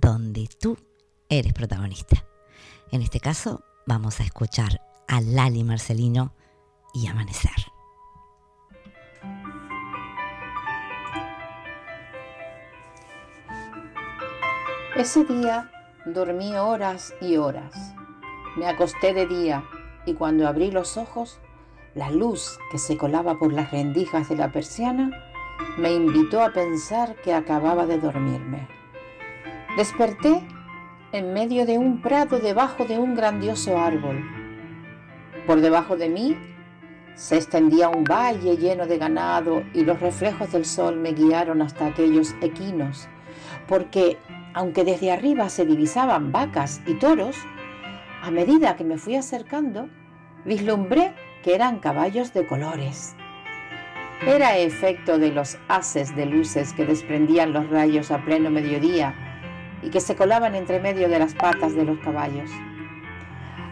donde 0.00 0.48
tú 0.58 0.78
eres 1.28 1.52
protagonista. 1.52 2.24
En 2.90 3.02
este 3.02 3.20
caso, 3.20 3.62
vamos 3.86 4.18
a 4.20 4.24
escuchar 4.24 4.80
a 5.08 5.20
Lali 5.20 5.62
Marcelino 5.62 6.34
y 6.94 7.06
Amanecer. 7.06 7.50
Ese 14.96 15.22
día 15.26 15.70
dormí 16.06 16.54
horas 16.54 17.12
y 17.20 17.36
horas 17.36 17.94
me 18.56 18.66
acosté 18.66 19.14
de 19.14 19.26
día 19.26 19.64
y 20.04 20.14
cuando 20.14 20.46
abrí 20.46 20.70
los 20.70 20.98
ojos, 20.98 21.40
la 21.94 22.10
luz 22.10 22.58
que 22.70 22.78
se 22.78 22.96
colaba 22.96 23.38
por 23.38 23.52
las 23.52 23.70
rendijas 23.70 24.28
de 24.28 24.36
la 24.36 24.52
persiana 24.52 25.10
me 25.78 25.92
invitó 25.92 26.42
a 26.42 26.52
pensar 26.52 27.16
que 27.16 27.32
acababa 27.32 27.86
de 27.86 27.98
dormirme. 27.98 28.68
Desperté 29.76 30.42
en 31.12 31.32
medio 31.32 31.64
de 31.64 31.78
un 31.78 32.02
prado 32.02 32.38
debajo 32.38 32.84
de 32.84 32.98
un 32.98 33.14
grandioso 33.14 33.78
árbol. 33.78 34.22
Por 35.46 35.60
debajo 35.60 35.96
de 35.96 36.10
mí 36.10 36.36
se 37.14 37.36
extendía 37.36 37.88
un 37.88 38.04
valle 38.04 38.56
lleno 38.56 38.86
de 38.86 38.98
ganado 38.98 39.62
y 39.72 39.84
los 39.84 40.00
reflejos 40.00 40.52
del 40.52 40.64
sol 40.64 40.96
me 40.96 41.12
guiaron 41.12 41.62
hasta 41.62 41.86
aquellos 41.86 42.34
equinos, 42.42 43.08
porque 43.66 44.18
aunque 44.54 44.84
desde 44.84 45.10
arriba 45.10 45.48
se 45.48 45.64
divisaban 45.64 46.32
vacas 46.32 46.82
y 46.86 46.94
toros, 46.94 47.36
a 48.22 48.30
medida 48.30 48.76
que 48.76 48.84
me 48.84 48.98
fui 48.98 49.16
acercando, 49.16 49.88
vislumbré 50.44 51.12
que 51.42 51.56
eran 51.56 51.80
caballos 51.80 52.32
de 52.32 52.46
colores. 52.46 53.16
Era 54.24 54.56
efecto 54.58 55.18
de 55.18 55.32
los 55.32 55.58
haces 55.66 56.14
de 56.14 56.26
luces 56.26 56.72
que 56.72 56.86
desprendían 56.86 57.52
los 57.52 57.68
rayos 57.68 58.12
a 58.12 58.24
pleno 58.24 58.48
mediodía 58.48 59.12
y 59.82 59.90
que 59.90 60.00
se 60.00 60.14
colaban 60.14 60.54
entre 60.54 60.78
medio 60.78 61.08
de 61.08 61.18
las 61.18 61.34
patas 61.34 61.74
de 61.74 61.84
los 61.84 61.98
caballos. 61.98 62.48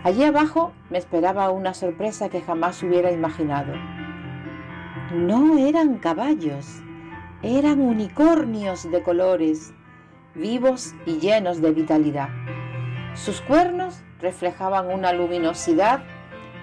Allí 0.03 0.25
abajo 0.25 0.73
me 0.91 0.99
esperaba 0.99 1.51
una 1.51 1.73
sorpresa 1.73 2.29
que 2.29 2.41
jamás 2.41 2.83
hubiera 2.83 3.13
imaginado. 3.13 3.73
No 5.15 5.59
eran 5.59 5.99
caballos, 5.99 6.67
eran 7.45 7.81
unicornios 7.81 8.91
de 8.91 9.01
colores, 9.05 9.73
vivos 10.35 10.93
y 11.07 11.19
llenos 11.19 11.63
de 11.63 11.71
vitalidad. 11.71 12.31
Sus 13.15 13.41
cuernos 13.43 14.03
reflejaban 14.21 14.89
una 14.93 15.13
luminosidad 15.13 16.01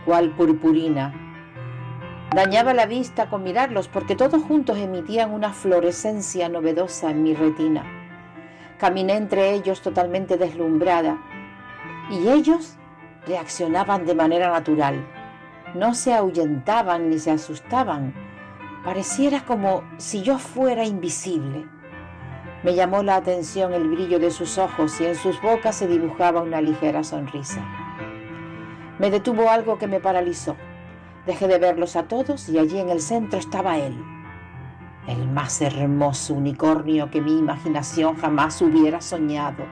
cual 0.05 0.31
purpurina. 0.31 1.13
Dañaba 2.35 2.73
la 2.73 2.85
vista 2.85 3.29
con 3.29 3.43
mirarlos 3.43 3.87
porque 3.87 4.15
todos 4.15 4.43
juntos 4.43 4.77
emitían 4.77 5.31
una 5.31 5.53
fluorescencia 5.53 6.49
novedosa 6.49 7.09
en 7.09 7.23
mi 7.23 7.33
retina. 7.33 7.83
Caminé 8.77 9.15
entre 9.15 9.53
ellos 9.53 9.81
totalmente 9.81 10.37
deslumbrada 10.37 11.17
y 12.11 12.27
ellos 12.27 12.77
reaccionaban 13.25 14.05
de 14.05 14.15
manera 14.15 14.51
natural. 14.51 15.05
No 15.73 15.93
se 15.93 16.13
ahuyentaban 16.13 17.09
ni 17.09 17.19
se 17.19 17.31
asustaban. 17.31 18.13
Pareciera 18.83 19.41
como 19.45 19.83
si 19.97 20.21
yo 20.21 20.37
fuera 20.37 20.85
invisible. 20.85 21.65
Me 22.67 22.75
llamó 22.75 23.01
la 23.01 23.15
atención 23.15 23.73
el 23.73 23.87
brillo 23.87 24.19
de 24.19 24.29
sus 24.29 24.57
ojos 24.57 24.99
y 24.99 25.05
en 25.05 25.15
sus 25.15 25.41
bocas 25.41 25.73
se 25.73 25.87
dibujaba 25.87 26.41
una 26.41 26.59
ligera 26.59 27.01
sonrisa. 27.01 27.61
Me 28.99 29.09
detuvo 29.09 29.49
algo 29.49 29.77
que 29.77 29.87
me 29.87 30.01
paralizó. 30.01 30.57
Dejé 31.25 31.47
de 31.47 31.59
verlos 31.59 31.95
a 31.95 32.09
todos 32.09 32.49
y 32.49 32.59
allí 32.59 32.77
en 32.77 32.89
el 32.89 32.99
centro 32.99 33.39
estaba 33.39 33.77
él, 33.77 33.95
el 35.07 35.29
más 35.29 35.61
hermoso 35.61 36.33
unicornio 36.33 37.09
que 37.09 37.21
mi 37.21 37.39
imaginación 37.39 38.17
jamás 38.17 38.61
hubiera 38.61 38.99
soñado, 38.99 39.63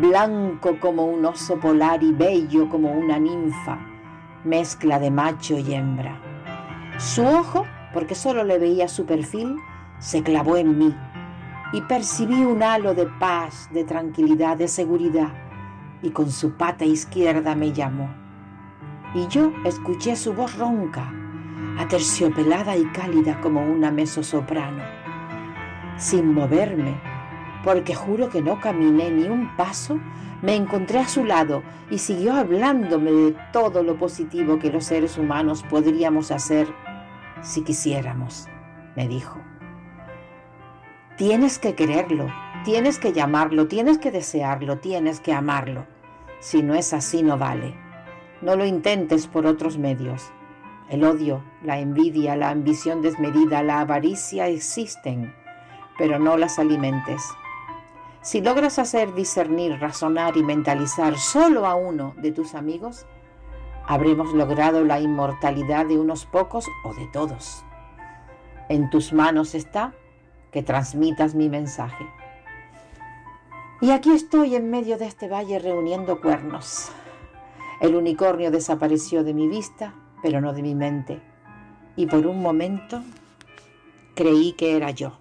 blanco 0.00 0.80
como 0.80 1.04
un 1.04 1.24
oso 1.24 1.60
polar 1.60 2.02
y 2.02 2.10
bello 2.10 2.68
como 2.68 2.90
una 2.90 3.16
ninfa, 3.16 3.78
mezcla 4.42 4.98
de 4.98 5.12
macho 5.12 5.56
y 5.56 5.72
hembra. 5.72 6.18
Su 6.98 7.24
ojo, 7.24 7.64
porque 7.92 8.16
solo 8.16 8.42
le 8.42 8.58
veía 8.58 8.88
su 8.88 9.06
perfil, 9.06 9.54
se 10.00 10.24
clavó 10.24 10.56
en 10.56 10.76
mí 10.78 10.96
y 11.74 11.80
percibí 11.80 12.44
un 12.44 12.62
halo 12.62 12.94
de 12.94 13.06
paz, 13.18 13.68
de 13.72 13.82
tranquilidad, 13.82 14.56
de 14.56 14.68
seguridad, 14.68 15.34
y 16.02 16.10
con 16.10 16.30
su 16.30 16.52
pata 16.52 16.84
izquierda 16.84 17.56
me 17.56 17.72
llamó. 17.72 18.14
Y 19.12 19.26
yo 19.26 19.50
escuché 19.64 20.14
su 20.14 20.34
voz 20.34 20.56
ronca, 20.56 21.12
aterciopelada 21.76 22.76
y 22.76 22.84
cálida 22.92 23.40
como 23.40 23.60
una 23.60 23.90
mezzosoprano. 23.90 24.84
Sin 25.96 26.32
moverme, 26.32 26.94
porque 27.64 27.92
juro 27.92 28.28
que 28.28 28.40
no 28.40 28.60
caminé 28.60 29.10
ni 29.10 29.24
un 29.24 29.56
paso, 29.56 29.98
me 30.42 30.54
encontré 30.54 31.00
a 31.00 31.08
su 31.08 31.24
lado 31.24 31.64
y 31.90 31.98
siguió 31.98 32.34
hablándome 32.34 33.10
de 33.10 33.36
todo 33.52 33.82
lo 33.82 33.98
positivo 33.98 34.60
que 34.60 34.70
los 34.70 34.84
seres 34.84 35.18
humanos 35.18 35.64
podríamos 35.68 36.30
hacer 36.30 36.68
si 37.42 37.62
quisiéramos, 37.62 38.46
me 38.94 39.08
dijo. 39.08 39.40
Tienes 41.16 41.60
que 41.60 41.76
quererlo, 41.76 42.26
tienes 42.64 42.98
que 42.98 43.12
llamarlo, 43.12 43.68
tienes 43.68 43.98
que 43.98 44.10
desearlo, 44.10 44.78
tienes 44.78 45.20
que 45.20 45.32
amarlo. 45.32 45.86
Si 46.40 46.60
no 46.60 46.74
es 46.74 46.92
así, 46.92 47.22
no 47.22 47.38
vale. 47.38 47.76
No 48.40 48.56
lo 48.56 48.66
intentes 48.66 49.28
por 49.28 49.46
otros 49.46 49.78
medios. 49.78 50.32
El 50.90 51.04
odio, 51.04 51.44
la 51.62 51.78
envidia, 51.78 52.34
la 52.34 52.50
ambición 52.50 53.00
desmedida, 53.00 53.62
la 53.62 53.78
avaricia 53.78 54.48
existen, 54.48 55.32
pero 55.98 56.18
no 56.18 56.36
las 56.36 56.58
alimentes. 56.58 57.22
Si 58.20 58.40
logras 58.40 58.80
hacer 58.80 59.14
discernir, 59.14 59.78
razonar 59.78 60.36
y 60.36 60.42
mentalizar 60.42 61.16
solo 61.16 61.64
a 61.68 61.76
uno 61.76 62.14
de 62.16 62.32
tus 62.32 62.56
amigos, 62.56 63.06
habremos 63.86 64.34
logrado 64.34 64.82
la 64.82 64.98
inmortalidad 64.98 65.86
de 65.86 65.96
unos 65.96 66.26
pocos 66.26 66.68
o 66.82 66.92
de 66.92 67.06
todos. 67.06 67.64
En 68.68 68.90
tus 68.90 69.12
manos 69.12 69.54
está 69.54 69.94
que 70.54 70.62
transmitas 70.62 71.34
mi 71.34 71.48
mensaje. 71.48 72.06
Y 73.80 73.90
aquí 73.90 74.12
estoy 74.12 74.54
en 74.54 74.70
medio 74.70 74.96
de 74.98 75.06
este 75.06 75.28
valle 75.28 75.58
reuniendo 75.58 76.20
cuernos. 76.20 76.92
El 77.80 77.96
unicornio 77.96 78.52
desapareció 78.52 79.24
de 79.24 79.34
mi 79.34 79.48
vista, 79.48 79.94
pero 80.22 80.40
no 80.40 80.52
de 80.52 80.62
mi 80.62 80.76
mente. 80.76 81.20
Y 81.96 82.06
por 82.06 82.24
un 82.28 82.40
momento 82.40 83.02
creí 84.14 84.52
que 84.52 84.76
era 84.76 84.92
yo. 84.92 85.18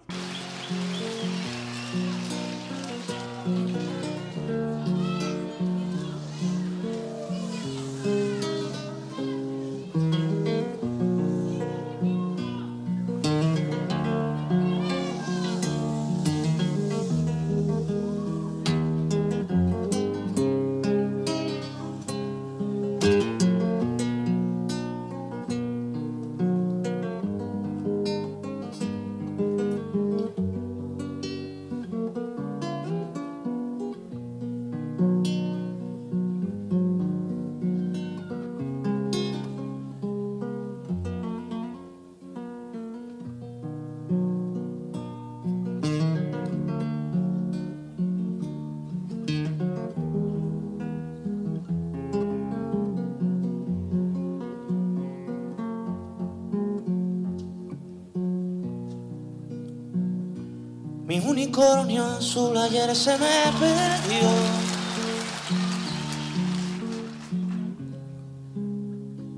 Unicornio 61.34 62.06
azul 62.06 62.56
ayer 62.56 62.96
se 62.96 63.18
me 63.18 63.38
perdió. 63.60 64.30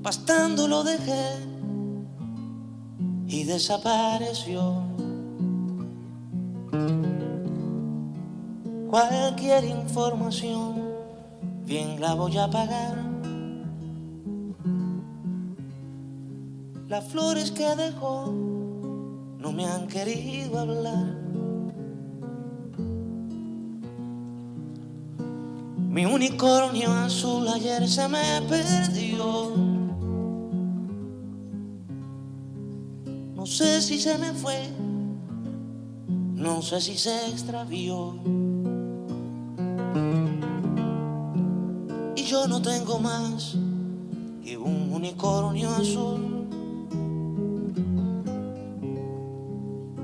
Pastando 0.02 0.68
lo 0.68 0.84
dejé 0.84 1.26
y 3.26 3.44
desapareció. 3.44 4.82
Cualquier 8.90 9.64
información, 9.64 10.82
bien 11.64 11.98
la 11.98 12.12
voy 12.14 12.36
a 12.36 12.50
pagar. 12.50 12.96
Las 16.88 17.04
flores 17.08 17.50
que 17.50 17.74
dejó 17.74 18.32
no 19.38 19.50
me 19.50 19.64
han 19.64 19.88
querido 19.88 20.58
hablar. 20.58 21.15
unicornio 26.16 26.90
azul 26.90 27.46
ayer 27.46 27.86
se 27.86 28.08
me 28.08 28.40
perdió. 28.48 29.52
No 33.34 33.44
sé 33.44 33.82
si 33.82 34.00
se 34.00 34.16
me 34.16 34.32
fue, 34.32 34.70
no 36.34 36.62
sé 36.62 36.80
si 36.80 36.96
se 36.96 37.28
extravió. 37.28 38.14
Y 42.16 42.22
yo 42.22 42.48
no 42.48 42.62
tengo 42.62 42.98
más 42.98 43.54
que 44.42 44.56
un 44.56 44.94
unicornio 44.94 45.68
azul. 45.68 46.48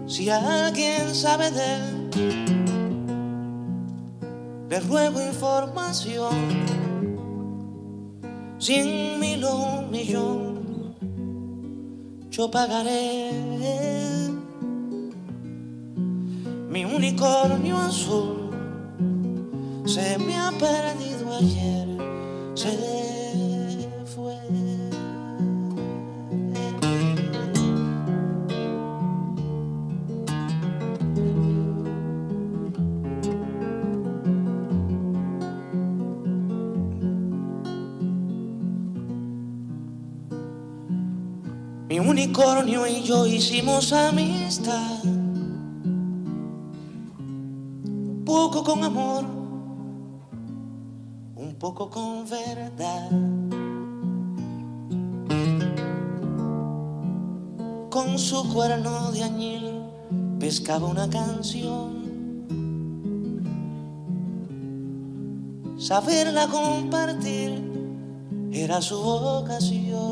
Si 0.06 0.28
alguien 0.28 1.14
sabe 1.14 1.50
de 1.50 1.74
él, 1.74 2.51
le 4.72 4.80
ruego 4.80 5.20
información. 5.20 6.34
Cien 8.58 9.20
mil 9.20 9.44
o 9.44 9.54
un 9.54 9.90
millón, 9.90 10.94
yo 12.30 12.50
pagaré 12.50 13.30
mi 16.70 16.86
unicornio 16.86 17.76
azul. 17.76 18.50
Se 19.84 20.16
me 20.16 20.38
ha 20.38 20.50
perdido 20.52 21.24
ayer, 21.36 21.88
se 22.54 23.01
Mi 41.92 42.00
unicornio 42.00 42.86
y 42.86 43.02
yo 43.02 43.26
hicimos 43.26 43.92
amistad. 43.92 45.02
Poco 48.24 48.64
con 48.64 48.82
amor, 48.82 49.26
un 51.36 51.54
poco 51.58 51.90
con 51.90 52.24
verdad. 52.30 53.10
Con 57.90 58.18
su 58.18 58.50
cuerno 58.54 59.12
de 59.12 59.24
añil 59.24 59.82
pescaba 60.40 60.86
una 60.86 61.10
canción. 61.10 61.92
Saberla 65.76 66.48
compartir 66.48 67.62
era 68.50 68.80
su 68.80 68.96
vocación. 68.96 70.11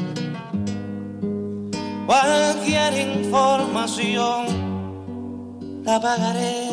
Cualquier 2.11 2.91
información 3.07 4.45
la 5.85 5.97
pagaré. 6.01 6.67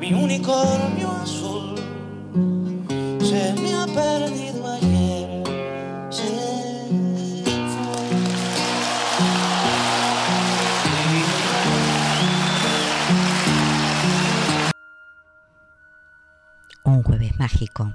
Mi 0.00 0.12
unicornio 0.12 1.12
azul 1.12 1.76
se 3.20 3.54
me 3.62 3.72
ha 3.72 3.86
perdido 3.86 4.66
ayer. 4.66 5.44
Se 6.10 6.24
Un 16.82 17.02
jueves 17.04 17.38
mágico 17.38 17.92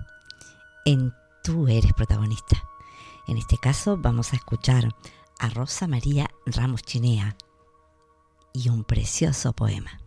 en 0.86 1.14
Tú 1.44 1.68
eres 1.68 1.92
protagonista. 1.94 2.69
En 3.30 3.38
este 3.38 3.60
caso 3.60 3.96
vamos 3.96 4.34
a 4.34 4.38
escuchar 4.38 4.90
a 5.38 5.50
Rosa 5.50 5.88
María 5.88 6.32
Ramos 6.48 6.82
Chinea 6.82 7.38
y 8.54 8.70
un 8.70 8.84
precioso 8.84 9.54
poema. 9.54 10.02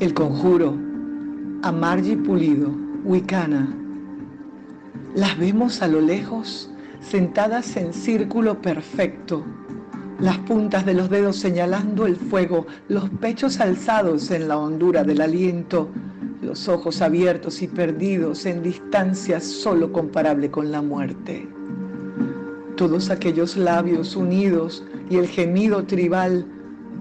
El 0.00 0.12
conjuro 0.12 0.76
a 1.62 1.72
Margie 1.72 2.18
Pulido, 2.18 2.70
Wicana. 3.04 3.74
Las 5.14 5.38
vemos 5.38 5.80
a 5.80 5.88
lo 5.88 6.02
lejos, 6.02 6.70
sentadas 7.00 7.74
en 7.78 7.94
círculo 7.94 8.60
perfecto, 8.60 9.46
las 10.20 10.36
puntas 10.40 10.84
de 10.84 10.92
los 10.92 11.08
dedos 11.08 11.36
señalando 11.36 12.06
el 12.06 12.16
fuego, 12.16 12.66
los 12.88 13.08
pechos 13.08 13.60
alzados 13.60 14.30
en 14.30 14.46
la 14.46 14.58
hondura 14.58 15.04
del 15.04 15.22
aliento, 15.22 15.88
los 16.42 16.68
ojos 16.68 17.02
abiertos 17.02 17.62
y 17.62 17.66
perdidos 17.66 18.46
en 18.46 18.62
distancia 18.62 19.40
solo 19.40 19.92
comparable 19.92 20.50
con 20.50 20.70
la 20.70 20.82
muerte. 20.82 21.48
Todos 22.76 23.10
aquellos 23.10 23.56
labios 23.56 24.16
unidos 24.16 24.84
y 25.08 25.16
el 25.16 25.26
gemido 25.26 25.84
tribal, 25.84 26.46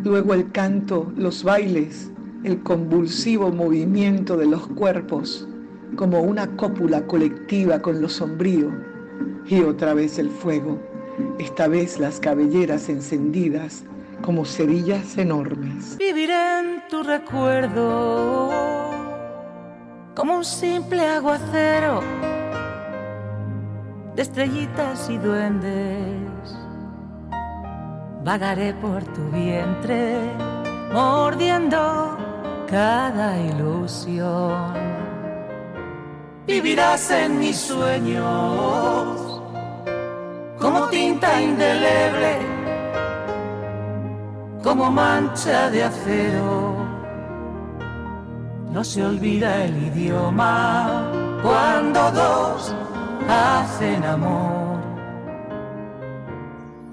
luego 0.03 0.33
el 0.33 0.51
canto, 0.51 1.11
los 1.17 1.43
bailes, 1.43 2.11
el 2.43 2.61
convulsivo 2.61 3.51
movimiento 3.51 4.37
de 4.37 4.45
los 4.45 4.67
cuerpos, 4.67 5.47
como 5.95 6.21
una 6.21 6.55
cópula 6.55 7.05
colectiva 7.05 7.81
con 7.81 8.01
lo 8.01 8.09
sombrío, 8.09 8.71
y 9.47 9.61
otra 9.61 9.93
vez 9.93 10.17
el 10.17 10.29
fuego, 10.29 10.79
esta 11.39 11.67
vez 11.67 11.99
las 11.99 12.19
cabelleras 12.19 12.89
encendidas 12.89 13.83
como 14.21 14.45
cerillas 14.45 15.17
enormes. 15.17 15.97
Viviré 15.97 16.59
en 16.59 16.87
tu 16.89 17.03
recuerdo 17.03 18.84
como 20.15 20.37
un 20.37 20.45
simple 20.45 21.05
aguacero 21.05 22.01
de 24.15 24.21
estrellitas 24.21 25.09
y 25.09 25.17
duendes. 25.17 26.55
Vagaré 28.23 28.73
por 28.75 29.03
tu 29.03 29.29
vientre, 29.29 30.17
mordiendo 30.93 32.17
cada 32.67 33.37
ilusión. 33.37 34.73
Vivirás 36.47 37.11
en 37.11 37.39
mis 37.39 37.57
sueños 37.57 39.41
como 40.59 40.87
tinta 40.87 41.41
indeleble, 41.41 42.37
como 44.63 44.89
mancha 44.89 45.69
de 45.69 45.83
acero. 45.83 46.84
No 48.75 48.83
se 48.83 49.05
olvida 49.05 49.63
el 49.63 49.87
idioma 49.87 51.09
cuando 51.41 52.11
dos 52.11 52.75
hacen 53.29 54.03
amor. 54.03 54.81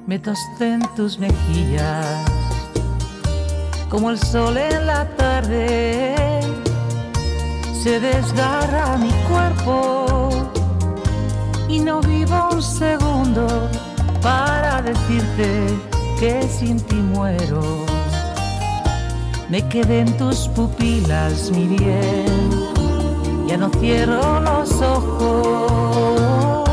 Me 0.07 0.16
tosté 0.20 0.74
en 0.74 0.83
tus 0.95 1.18
mejillas 1.18 2.07
como 3.89 4.11
el 4.11 4.18
sol 4.20 4.57
en 4.59 4.87
la 4.87 5.09
tarde. 5.16 6.14
Se 7.83 7.99
desgarra 7.99 8.97
mi 8.99 9.11
cuerpo 9.28 10.28
y 11.68 11.80
no 11.80 12.01
vivo 12.01 12.49
un 12.53 12.62
segundo 12.62 13.68
para 14.22 14.83
decirte 14.83 15.76
que 16.20 16.43
sin 16.49 16.80
ti 16.80 16.95
muero. 16.95 18.01
Me 19.53 19.61
quedé 19.68 20.00
en 20.00 20.16
tus 20.16 20.48
pupilas, 20.48 21.50
mi 21.50 21.66
bien, 21.66 22.50
ya 23.46 23.59
no 23.59 23.68
cierro 23.68 24.40
los 24.40 24.72
ojos, 24.80 26.70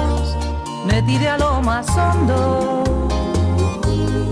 me 0.86 1.02
tiré 1.02 1.28
a 1.28 1.38
lo 1.38 1.62
más 1.62 1.90
hondo 1.90 2.86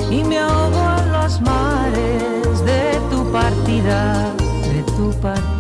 y 0.10 0.24
me 0.24 0.40
ahogo 0.40 0.96
en 0.98 1.12
los 1.12 1.42
mares 1.42 2.64
de 2.64 2.98
tu 3.12 3.30
partida, 3.34 4.34
de 4.72 4.82
tu 4.96 5.12
partida. 5.20 5.57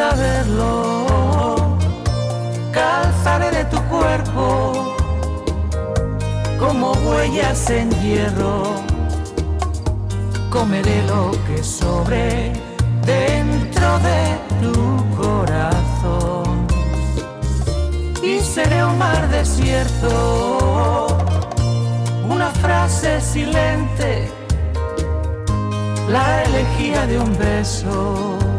saberlo, 0.00 1.76
calzaré 2.72 3.50
de 3.50 3.64
tu 3.66 3.78
cuerpo 3.94 4.94
como 6.58 6.92
huellas 7.06 7.68
en 7.68 7.90
hierro. 8.00 8.62
Comeré 10.48 10.98
lo 11.12 11.22
que 11.46 11.62
sobre 11.62 12.52
dentro 13.14 13.88
de 14.08 14.22
tu 14.62 14.74
corazón. 15.22 16.66
Y 18.22 18.40
seré 18.40 18.82
un 18.82 18.96
mar 18.96 19.22
desierto, 19.28 21.08
una 22.36 22.50
frase 22.64 23.20
silente, 23.20 24.30
la 26.08 26.42
elegía 26.44 27.06
de 27.06 27.18
un 27.18 27.32
beso 27.38 28.49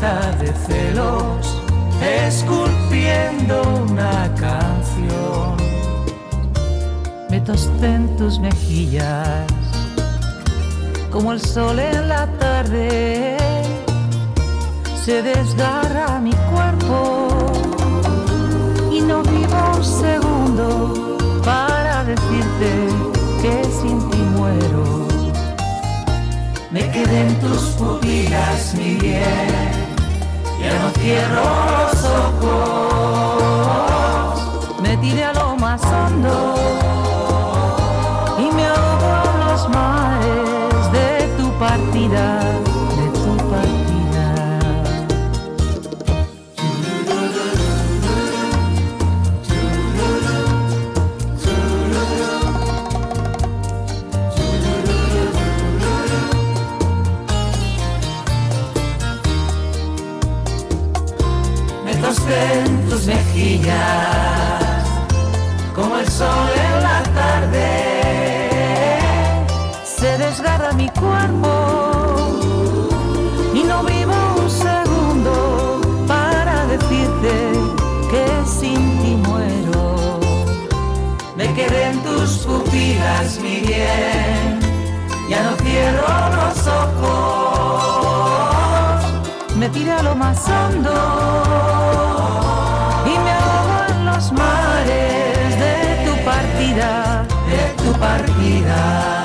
de 0.00 0.52
celos 0.64 1.60
esculpiendo 2.00 3.62
una 3.90 4.32
canción. 4.36 5.56
Me 7.28 7.40
tosté 7.40 7.86
en 7.86 8.16
tus 8.16 8.38
mejillas 8.38 9.50
como 11.10 11.32
el 11.32 11.40
sol 11.40 11.80
en 11.80 12.08
la 12.08 12.28
tarde. 12.38 13.36
Se 15.04 15.20
desgarra 15.20 16.20
mi 16.20 16.32
cuerpo 16.52 17.28
y 18.92 19.00
no 19.00 19.24
vivo 19.24 19.72
un 19.78 19.84
segundo 19.84 21.18
para 21.44 22.04
decirte 22.04 22.70
que 23.42 23.64
sin 23.80 23.98
ti 24.10 24.18
muero. 24.36 25.08
Me 26.70 26.88
quedé 26.92 27.20
en 27.26 27.40
tus 27.40 27.62
pupilas, 27.78 28.74
mi 28.74 28.94
bien 28.94 29.67
ya 30.68 30.78
no 30.82 30.90
cierro 30.90 31.42
los 31.70 32.04
ojos, 33.24 34.00
me 34.82 34.96
tiré 34.98 35.24
a 35.24 35.32
lo 35.32 35.56
más 35.56 35.82
hondo 35.84 36.57
como 65.78 65.96
el 65.98 66.08
sol 66.08 66.50
en 66.54 66.82
la 66.82 67.02
tarde. 67.14 67.66
Se 69.84 70.16
desgarra 70.18 70.72
mi 70.72 70.88
cuerpo 70.90 72.16
y 73.54 73.62
no 73.62 73.84
vivo 73.84 74.14
un 74.40 74.50
segundo 74.50 75.80
para 76.06 76.66
decirte 76.66 77.52
que 78.10 78.26
sin 78.44 79.00
ti 79.02 79.16
muero. 79.28 80.18
Me 81.36 81.54
quedé 81.54 81.90
en 81.90 82.02
tus 82.02 82.38
pupilas, 82.38 83.38
mi 83.40 83.60
bien, 83.60 84.58
ya 85.28 85.42
no 85.42 85.56
cierro 85.62 86.08
los 86.38 86.66
ojos. 86.82 88.18
Me 89.56 89.68
tiré 89.68 89.92
a 89.92 90.02
lo 90.02 90.14
más 90.14 90.48
hondo 90.48 91.28
de 96.74 97.82
tu 97.82 97.98
partida. 97.98 99.17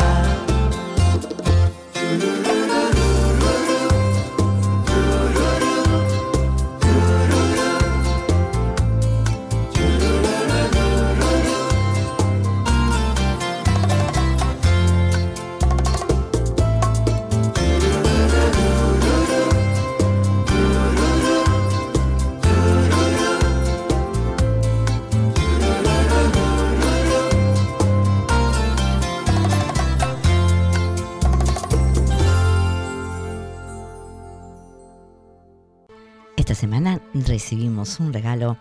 Recibimos 37.13 37.99
un 37.99 38.13
regalo 38.13 38.57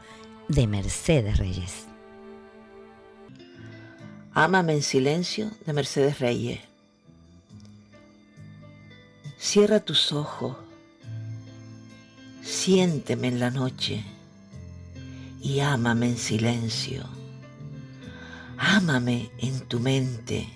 de 0.49 0.67
Mercedes 0.67 1.39
Reyes. 1.39 1.87
Ámame 4.35 4.75
en 4.75 4.83
silencio 4.83 5.51
de 5.67 5.73
Mercedes 5.73 6.19
Reyes. 6.19 6.61
Cierra 9.39 9.81
tus 9.81 10.13
ojos, 10.13 10.57
siénteme 12.43 13.29
en 13.29 13.41
la 13.41 13.51
noche 13.51 14.05
y 15.43 15.61
ámame 15.61 16.11
en 16.11 16.19
silencio. 16.19 17.05
Ámame 18.57 19.31
en 19.39 19.61
tu 19.63 19.81
mente, 19.81 20.49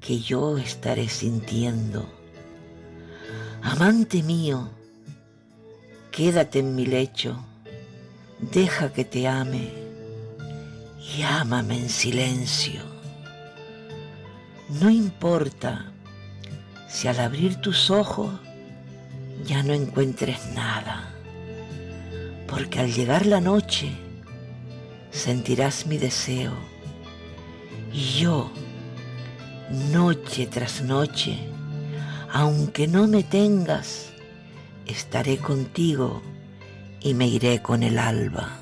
que 0.00 0.18
yo 0.18 0.58
estaré 0.58 1.08
sintiendo. 1.08 2.04
Amante 3.62 4.22
mío, 4.24 4.68
quédate 6.12 6.58
en 6.58 6.74
mi 6.74 6.84
lecho, 6.84 7.42
deja 8.38 8.92
que 8.92 9.04
te 9.04 9.26
ame 9.26 9.72
y 11.16 11.22
ámame 11.22 11.78
en 11.78 11.88
silencio. 11.88 12.82
No 14.68 14.90
importa 14.90 15.90
si 16.86 17.08
al 17.08 17.18
abrir 17.18 17.56
tus 17.56 17.90
ojos 17.90 18.30
ya 19.46 19.62
no 19.62 19.72
encuentres 19.72 20.52
nada, 20.54 21.14
porque 22.46 22.80
al 22.80 22.92
llegar 22.92 23.24
la 23.24 23.40
noche 23.40 23.90
sentirás 25.10 25.86
mi 25.86 25.96
deseo 25.96 26.52
y 27.90 28.20
yo, 28.20 28.50
noche 29.90 30.46
tras 30.46 30.82
noche, 30.82 31.38
aunque 32.30 32.86
no 32.86 33.06
me 33.06 33.22
tengas, 33.22 34.11
estaré 34.86 35.38
contigo 35.38 36.22
y 37.00 37.14
me 37.14 37.26
iré 37.26 37.62
con 37.62 37.82
el 37.82 37.98
alba. 37.98 38.61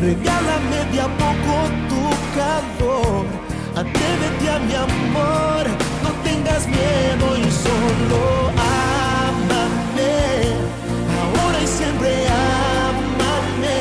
regálame 0.00 0.78
de 0.92 1.00
a 1.00 1.08
poco 1.22 1.54
tu 1.90 2.02
calor. 2.36 3.24
Atrévete 3.74 4.50
a 4.50 4.58
mi 4.58 4.74
amor, 4.74 5.64
no 6.02 6.10
tengas 6.24 6.66
miedo 6.66 7.26
y 7.36 7.50
solo 7.64 8.20
amame. 8.58 10.16
Ahora 11.20 11.58
y 11.62 11.66
siempre 11.66 12.12
amame. 12.28 13.78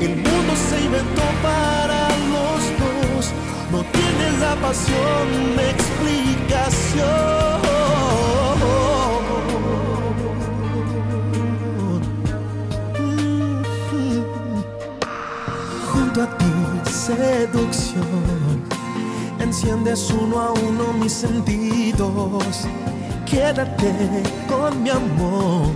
El 0.00 0.16
mundo 0.16 0.52
se 0.68 0.76
inventó 0.84 1.26
para 1.42 2.00
los 2.34 2.60
dos, 2.82 3.32
no 3.72 3.80
tiene 3.96 4.26
la 4.40 4.54
pasión, 4.56 5.26
explicación. 5.74 7.39
Seducción. 17.16 18.62
Enciendes 19.38 20.10
uno 20.10 20.40
a 20.40 20.52
uno 20.52 20.92
mis 21.00 21.12
sentidos. 21.12 22.66
Quédate 23.26 23.92
con 24.48 24.82
mi 24.82 24.90
amor. 24.90 25.72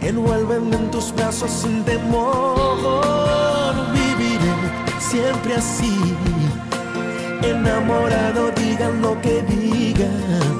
Envuélveme 0.00 0.76
en 0.76 0.90
tus 0.90 1.14
brazos 1.14 1.50
sin 1.50 1.84
temor. 1.84 3.74
Viviré 3.92 4.54
siempre 4.98 5.54
así. 5.56 6.16
Enamorado, 7.42 8.50
digan 8.56 9.02
lo 9.02 9.20
que 9.20 9.42
digan. 9.42 10.54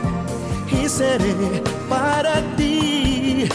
Y 0.70 0.88
seré 0.88 1.62
para 1.88 2.34
ti. 2.56 3.48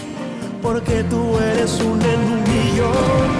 Porque 0.62 1.04
tú 1.04 1.38
eres 1.52 1.80
un 1.82 2.02
en 2.02 2.44
millón. 2.50 3.40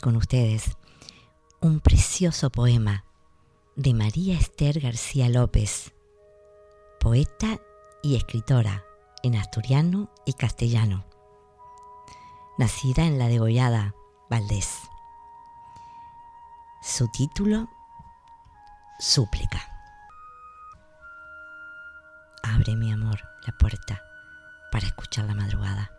con 0.00 0.16
ustedes 0.16 0.76
un 1.60 1.80
precioso 1.80 2.50
poema 2.50 3.04
de 3.76 3.94
María 3.94 4.38
Esther 4.38 4.80
García 4.80 5.28
López, 5.28 5.92
poeta 7.00 7.60
y 8.02 8.16
escritora 8.16 8.84
en 9.22 9.36
asturiano 9.36 10.10
y 10.26 10.32
castellano, 10.34 11.04
nacida 12.58 13.04
en 13.04 13.18
la 13.18 13.28
degollada 13.28 13.94
Valdés. 14.28 14.78
Su 16.82 17.08
título, 17.08 17.68
Súplica. 18.98 19.60
Abre 22.42 22.76
mi 22.76 22.92
amor 22.92 23.20
la 23.46 23.56
puerta 23.58 24.02
para 24.70 24.86
escuchar 24.86 25.26
la 25.26 25.34
madrugada, 25.34 25.90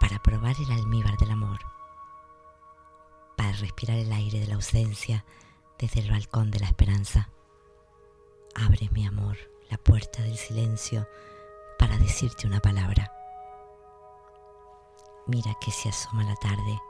para 0.00 0.18
probar 0.22 0.54
el 0.58 0.72
almíbar 0.72 1.16
del 1.18 1.32
amor, 1.32 1.75
para 3.36 3.52
respirar 3.52 3.98
el 3.98 4.12
aire 4.12 4.40
de 4.40 4.46
la 4.46 4.54
ausencia 4.54 5.24
desde 5.78 6.00
el 6.00 6.10
balcón 6.10 6.50
de 6.50 6.60
la 6.60 6.66
esperanza. 6.66 7.28
Abre 8.54 8.88
mi 8.92 9.06
amor 9.06 9.36
la 9.70 9.78
puerta 9.78 10.22
del 10.22 10.36
silencio 10.36 11.08
para 11.78 11.98
decirte 11.98 12.46
una 12.46 12.60
palabra. 12.60 13.12
Mira 15.26 15.54
que 15.60 15.70
se 15.70 15.88
asoma 15.88 16.24
la 16.24 16.36
tarde. 16.36 16.80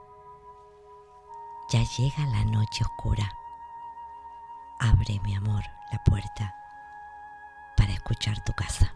Ya 1.71 1.83
llega 1.97 2.27
la 2.27 2.45
noche 2.45 2.85
oscura. 2.85 3.31
Abre 4.79 5.19
mi 5.25 5.35
amor 5.35 5.65
la 5.91 6.03
puerta 6.05 6.55
para 7.77 7.93
escuchar 7.93 8.45
tu 8.45 8.53
casa. 8.53 8.95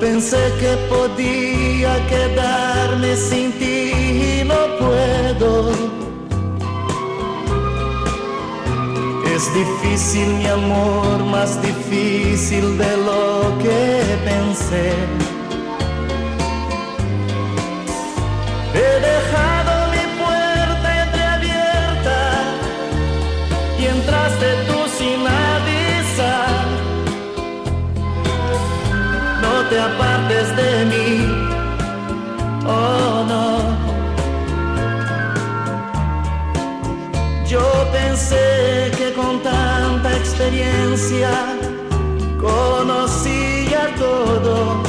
Pensé 0.00 0.38
que 0.60 0.76
podía 0.88 2.06
quedarme 2.06 3.16
sin 3.16 3.52
ti 3.52 3.92
y 4.40 4.44
no 4.44 4.60
puedo. 4.78 5.72
Es 9.34 9.54
difícil 9.54 10.28
mi 10.34 10.46
amor, 10.46 11.24
más 11.24 11.60
difícil 11.62 12.76
de 12.78 12.96
lo 12.96 13.56
que 13.62 14.02
pensé. 14.24 15.27
Experiencia 40.38 41.30
conocía 42.40 43.92
todo. 43.98 44.82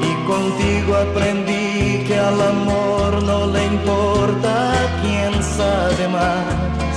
Y 0.00 0.26
contigo 0.26 0.96
aprendí 0.96 2.04
que 2.06 2.18
al 2.18 2.40
amor 2.40 3.22
no 3.22 3.46
le 3.46 3.66
importa 3.66 4.72
quién 5.02 5.34
sabe 5.42 6.08
más. 6.08 6.96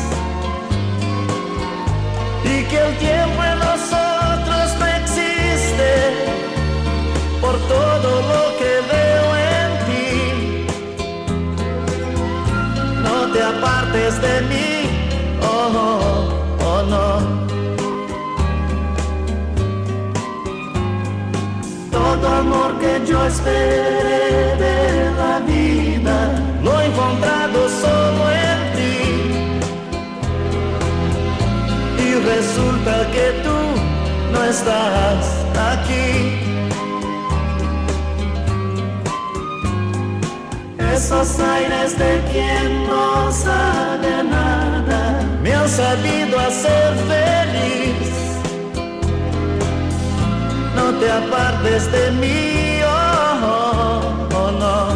Y 2.46 2.64
que 2.70 2.78
el 2.78 2.98
tiempo 3.00 3.44
en 3.44 3.60
nosotros 3.60 4.66
no 4.80 4.86
existe 5.00 5.92
por 7.42 7.56
todo 7.68 8.10
lo 8.32 8.44
que 8.60 8.72
veo 8.94 9.26
en 9.58 9.70
ti. 9.88 10.66
No 13.04 13.16
te 13.34 13.44
apartes 13.44 14.22
de 14.22 14.42
mí, 14.50 14.73
amor 22.44 22.72
que 22.80 22.94
yo 23.10 23.26
esperé 23.26 24.56
de 24.64 24.78
la 25.22 25.36
vida 25.52 26.18
no 26.66 26.74
encontrado 26.88 27.60
solo 27.84 28.24
en 28.50 28.60
ti. 28.78 29.00
Y 32.06 32.10
resulta 32.32 32.96
que 33.16 33.26
tú 33.46 33.60
no 34.34 34.40
estás 34.54 35.24
aquí. 35.72 36.10
Esos 40.96 41.40
aires 41.40 41.98
de 41.98 42.14
quien 42.32 42.88
no 42.88 43.32
sabe 43.32 44.24
nada 44.38 45.00
me 45.42 45.52
han 45.54 45.70
sabido 45.70 46.40
hacer 46.40 46.90
feliz. 47.12 48.13
Te 51.04 51.12
apartes 51.12 51.92
de 51.92 52.12
mí, 52.12 52.80
oh, 52.88 53.36
oh, 53.44 54.38
oh. 54.38 54.52
No 54.52 54.93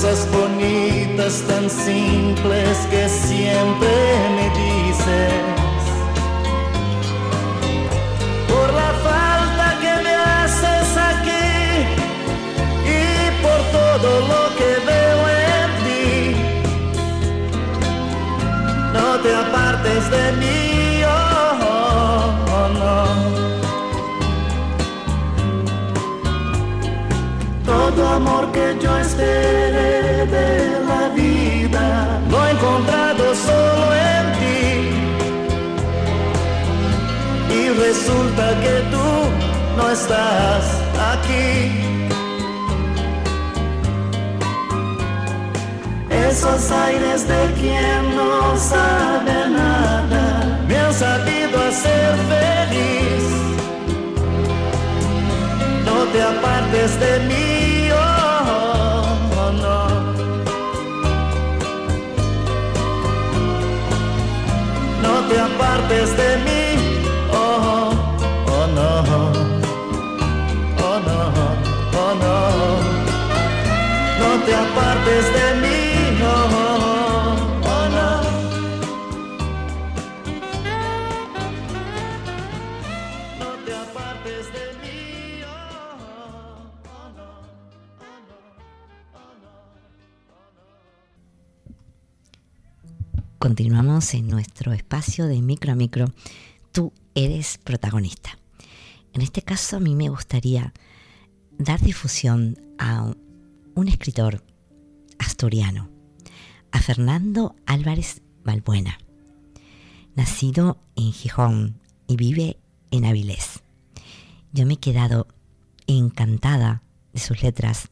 cosas 0.00 0.28
bonitas 0.30 1.42
tan 1.48 1.68
simples 1.68 2.78
que 2.88 3.08
siempre 3.08 3.90
me 4.36 4.46
dices. 4.60 5.32
Por 8.46 8.72
la 8.74 8.92
falta 9.08 9.66
que 9.80 10.02
me 10.04 10.14
haces 10.14 10.88
aquí 11.10 11.48
y 12.86 13.42
por 13.42 13.60
todo 13.76 14.10
lo 14.30 14.42
que 14.58 14.70
veo 14.88 15.20
en 15.50 15.68
ti. 15.84 16.36
No 18.92 19.18
te 19.18 19.34
apartes 19.34 20.02
de 20.12 20.24
mí, 20.40 20.67
amor 28.18 28.44
que 28.50 28.66
yo 28.82 28.92
esperé 28.98 30.26
de 30.36 30.48
la 30.90 31.02
vida 31.20 31.84
lo 32.30 32.36
he 32.44 32.50
encontrado 32.56 33.24
solo 33.46 33.86
en 34.14 34.24
ti. 34.40 34.64
Y 37.58 37.62
resulta 37.86 38.44
que 38.64 38.74
tú 38.92 39.08
no 39.76 39.84
estás 39.96 40.62
aquí. 41.12 41.50
Esos 46.28 46.62
aires 46.88 47.20
de 47.32 47.42
quien 47.60 48.00
no 48.20 48.32
sabe 48.56 49.36
nada 49.60 50.24
me 50.68 50.76
han 50.84 50.94
sabido 51.06 51.56
hacer 51.70 52.10
feliz. 52.32 53.24
No 55.88 55.96
te 56.12 56.20
apartes 56.32 56.90
de 57.04 57.12
mí, 57.28 57.90
oh, 57.92 58.07
Apartes 65.60 66.16
de 66.16 66.36
mí, 66.44 66.64
oh, 67.32 67.90
oh, 68.46 68.66
no. 68.76 68.90
Oh, 70.86 71.00
no, 71.08 71.20
oh, 71.98 72.14
no. 72.22 72.36
No 74.20 74.28
te 74.44 74.52
apartes 74.54 75.24
de 75.34 75.46
mí, 75.54 75.57
Continuamos 93.48 94.12
en 94.12 94.28
nuestro 94.28 94.74
espacio 94.74 95.26
de 95.26 95.40
micro 95.40 95.72
a 95.72 95.74
micro. 95.74 96.12
Tú 96.70 96.92
eres 97.14 97.56
protagonista. 97.56 98.38
En 99.14 99.22
este 99.22 99.40
caso 99.40 99.78
a 99.78 99.80
mí 99.80 99.94
me 99.94 100.10
gustaría 100.10 100.74
dar 101.58 101.80
difusión 101.80 102.60
a 102.78 103.10
un 103.74 103.88
escritor 103.88 104.44
asturiano, 105.18 105.88
a 106.72 106.80
Fernando 106.80 107.56
Álvarez 107.64 108.20
Balbuena, 108.44 108.98
nacido 110.14 110.76
en 110.94 111.10
Gijón 111.14 111.80
y 112.06 112.16
vive 112.16 112.58
en 112.90 113.06
Avilés. 113.06 113.62
Yo 114.52 114.66
me 114.66 114.74
he 114.74 114.78
quedado 114.78 115.26
encantada 115.86 116.82
de 117.14 117.20
sus 117.20 117.42
letras 117.42 117.88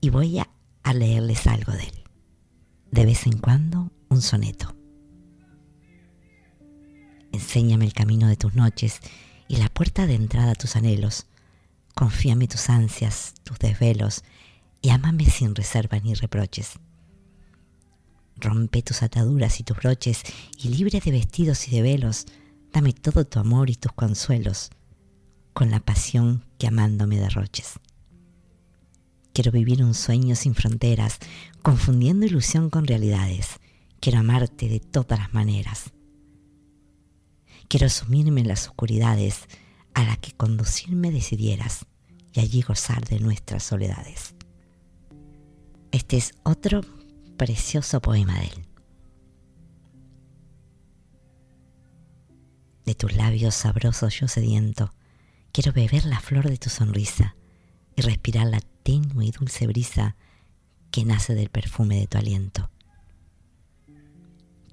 y 0.00 0.10
voy 0.10 0.40
a, 0.40 0.50
a 0.82 0.92
leerles 0.92 1.46
algo 1.46 1.70
de 1.70 1.84
él. 1.84 2.02
De 2.90 3.06
vez 3.06 3.28
en 3.28 3.38
cuando 3.38 3.92
un 4.08 4.22
soneto. 4.22 4.77
Enséñame 7.32 7.84
el 7.84 7.92
camino 7.92 8.28
de 8.28 8.36
tus 8.36 8.54
noches 8.54 9.00
y 9.48 9.56
la 9.56 9.68
puerta 9.68 10.06
de 10.06 10.14
entrada 10.14 10.52
a 10.52 10.54
tus 10.54 10.76
anhelos. 10.76 11.26
Confíame 11.94 12.48
tus 12.48 12.70
ansias, 12.70 13.34
tus 13.44 13.58
desvelos, 13.58 14.22
y 14.82 14.90
ámame 14.90 15.24
sin 15.26 15.54
reserva 15.54 15.98
ni 15.98 16.14
reproches. 16.14 16.78
Rompe 18.36 18.82
tus 18.82 19.02
ataduras 19.02 19.58
y 19.58 19.64
tus 19.64 19.76
broches, 19.76 20.22
y 20.56 20.68
libre 20.68 21.00
de 21.00 21.10
vestidos 21.10 21.66
y 21.66 21.72
de 21.72 21.82
velos, 21.82 22.26
dame 22.72 22.92
todo 22.92 23.24
tu 23.24 23.40
amor 23.40 23.68
y 23.68 23.74
tus 23.74 23.92
consuelos, 23.92 24.70
con 25.52 25.70
la 25.70 25.80
pasión 25.80 26.44
que 26.58 26.68
amando 26.68 27.06
me 27.08 27.18
derroches. 27.18 27.80
Quiero 29.32 29.50
vivir 29.50 29.82
un 29.82 29.94
sueño 29.94 30.36
sin 30.36 30.54
fronteras, 30.54 31.18
confundiendo 31.62 32.26
ilusión 32.26 32.70
con 32.70 32.86
realidades. 32.86 33.60
Quiero 34.00 34.18
amarte 34.18 34.68
de 34.68 34.80
todas 34.80 35.18
las 35.18 35.34
maneras. 35.34 35.92
Quiero 37.68 37.90
sumirme 37.90 38.40
en 38.40 38.48
las 38.48 38.66
oscuridades 38.66 39.46
a 39.92 40.02
la 40.04 40.16
que 40.16 40.32
conducirme 40.32 41.10
decidieras 41.10 41.84
y 42.32 42.40
allí 42.40 42.62
gozar 42.62 43.04
de 43.04 43.20
nuestras 43.20 43.62
soledades. 43.62 44.34
Este 45.92 46.16
es 46.16 46.32
otro 46.44 46.80
precioso 47.36 48.00
poema 48.00 48.38
de 48.40 48.46
él. 48.46 48.66
De 52.86 52.94
tus 52.94 53.14
labios 53.14 53.54
sabrosos 53.54 54.18
yo 54.18 54.28
sediento, 54.28 54.94
quiero 55.52 55.72
beber 55.72 56.06
la 56.06 56.20
flor 56.20 56.48
de 56.48 56.56
tu 56.56 56.70
sonrisa 56.70 57.36
y 57.96 58.00
respirar 58.00 58.46
la 58.46 58.60
tenue 58.82 59.26
y 59.26 59.30
dulce 59.30 59.66
brisa 59.66 60.16
que 60.90 61.04
nace 61.04 61.34
del 61.34 61.50
perfume 61.50 62.00
de 62.00 62.06
tu 62.06 62.16
aliento. 62.16 62.70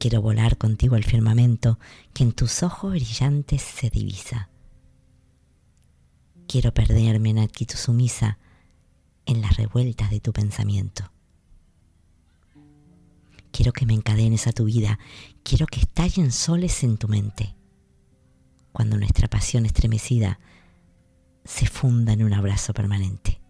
Quiero 0.05 0.21
volar 0.21 0.59
contigo 0.59 0.95
al 0.95 1.03
firmamento 1.03 1.79
que 2.13 2.21
en 2.21 2.31
tus 2.31 2.61
ojos 2.61 2.91
brillantes 2.91 3.63
se 3.63 3.89
divisa. 3.89 4.51
Quiero 6.47 6.75
perderme 6.75 7.31
en 7.31 7.39
actitud 7.39 7.75
sumisa 7.75 8.37
en 9.25 9.41
las 9.41 9.57
revueltas 9.57 10.11
de 10.11 10.19
tu 10.19 10.31
pensamiento. 10.31 11.11
Quiero 13.51 13.73
que 13.73 13.87
me 13.87 13.95
encadenes 13.95 14.45
a 14.45 14.51
tu 14.51 14.65
vida, 14.65 14.99
quiero 15.41 15.65
que 15.65 15.79
estallen 15.79 16.31
soles 16.31 16.83
en 16.83 16.97
tu 16.97 17.07
mente, 17.07 17.55
cuando 18.73 18.97
nuestra 18.97 19.27
pasión 19.27 19.65
estremecida 19.65 20.39
se 21.45 21.65
funda 21.65 22.13
en 22.13 22.23
un 22.23 22.33
abrazo 22.33 22.75
permanente. 22.75 23.41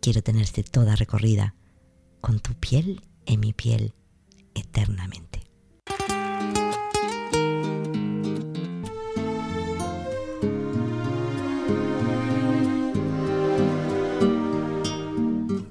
Quiero 0.00 0.22
tenerte 0.22 0.62
toda 0.62 0.96
recorrida, 0.96 1.54
con 2.22 2.40
tu 2.40 2.54
piel 2.54 3.02
en 3.28 3.40
mi 3.40 3.52
piel 3.52 3.92
eternamente. 4.54 5.40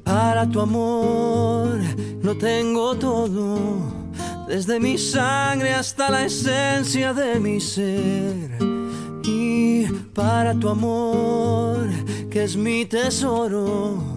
Para 0.04 0.48
tu 0.50 0.62
amor 0.62 1.80
no 2.22 2.38
tengo 2.38 2.96
todo, 2.96 3.58
desde 4.48 4.80
mi 4.80 4.98
sangre 4.98 5.74
hasta 5.74 6.10
la 6.12 6.26
esencia 6.26 7.14
de 7.14 7.40
mi 7.40 7.60
ser. 7.60 8.58
Y 9.24 9.86
para 10.14 10.54
tu 10.54 10.70
amor 10.70 11.90
que 12.30 12.44
es 12.44 12.56
mi 12.56 12.86
tesoro. 12.86 14.17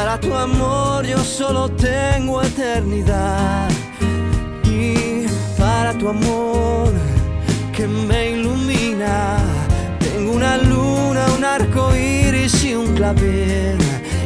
Para 0.00 0.16
tu 0.20 0.32
amor 0.32 1.04
yo 1.04 1.18
solo 1.24 1.68
tengo 1.70 2.40
eternidad. 2.40 3.68
Y 4.62 5.26
para 5.58 5.92
tu 5.92 6.08
amor 6.08 6.92
que 7.72 7.88
me 7.88 8.30
ilumina, 8.30 9.38
tengo 9.98 10.34
una 10.34 10.56
luna, 10.58 11.26
un 11.36 11.44
arco 11.44 11.96
iris 11.96 12.62
y 12.62 12.76
un 12.76 12.94
clavel. 12.94 13.76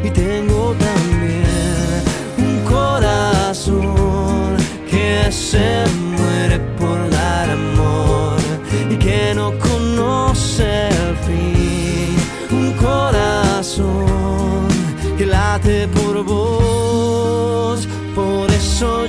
Y 0.04 0.10
tengo 0.10 0.74
también 0.88 2.02
un 2.36 2.64
corazón 2.70 4.56
que 4.90 5.32
se 5.32 5.86
muere 6.14 6.58
por 6.78 6.98
dar 7.08 7.48
amor 7.50 8.36
y 8.90 8.96
que 8.96 9.32
no 9.34 9.58
conoce 9.58 10.88
el 10.88 11.16
fin. 11.26 12.14
Un 12.50 12.72
corazón 12.74 14.51
por 15.60 16.24
vos, 16.24 17.86
por 18.14 18.50
eso 18.50 19.06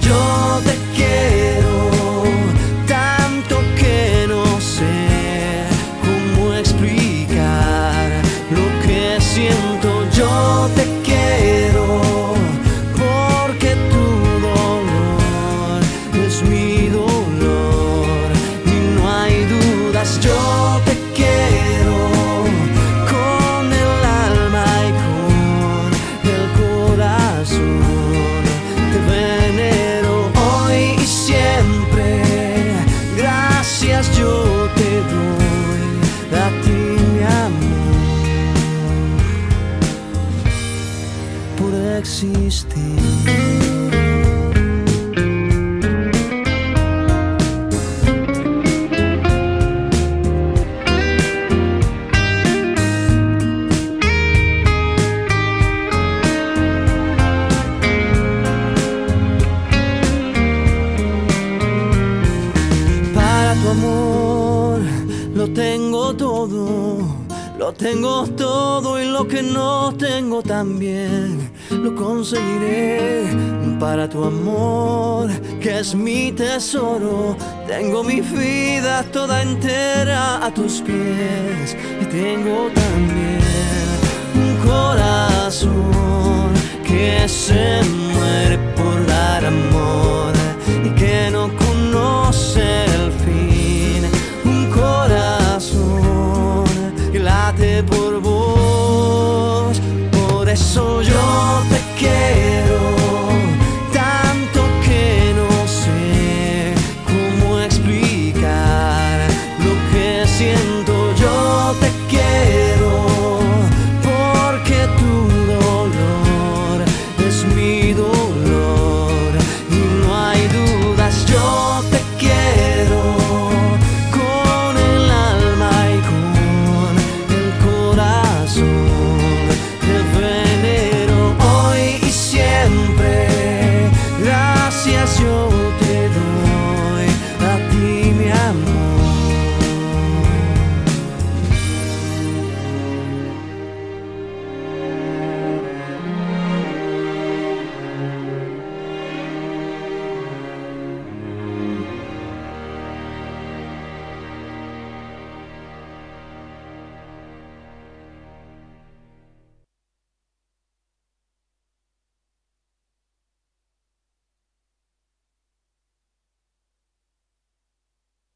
tesoro, 76.63 77.35
tengo 77.67 78.03
mi 78.03 78.21
vida 78.21 79.03
toda 79.11 79.41
entera 79.41 80.45
a 80.45 80.49
tus 80.49 80.81
pies 80.81 81.02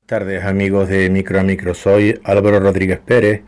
tardes 0.07 0.45
amigos 0.45 0.87
de 0.87 1.09
Micro 1.09 1.41
a 1.41 1.43
Micro, 1.43 1.73
soy 1.73 2.17
Álvaro 2.23 2.61
Rodríguez 2.61 2.97
Pérez 2.97 3.41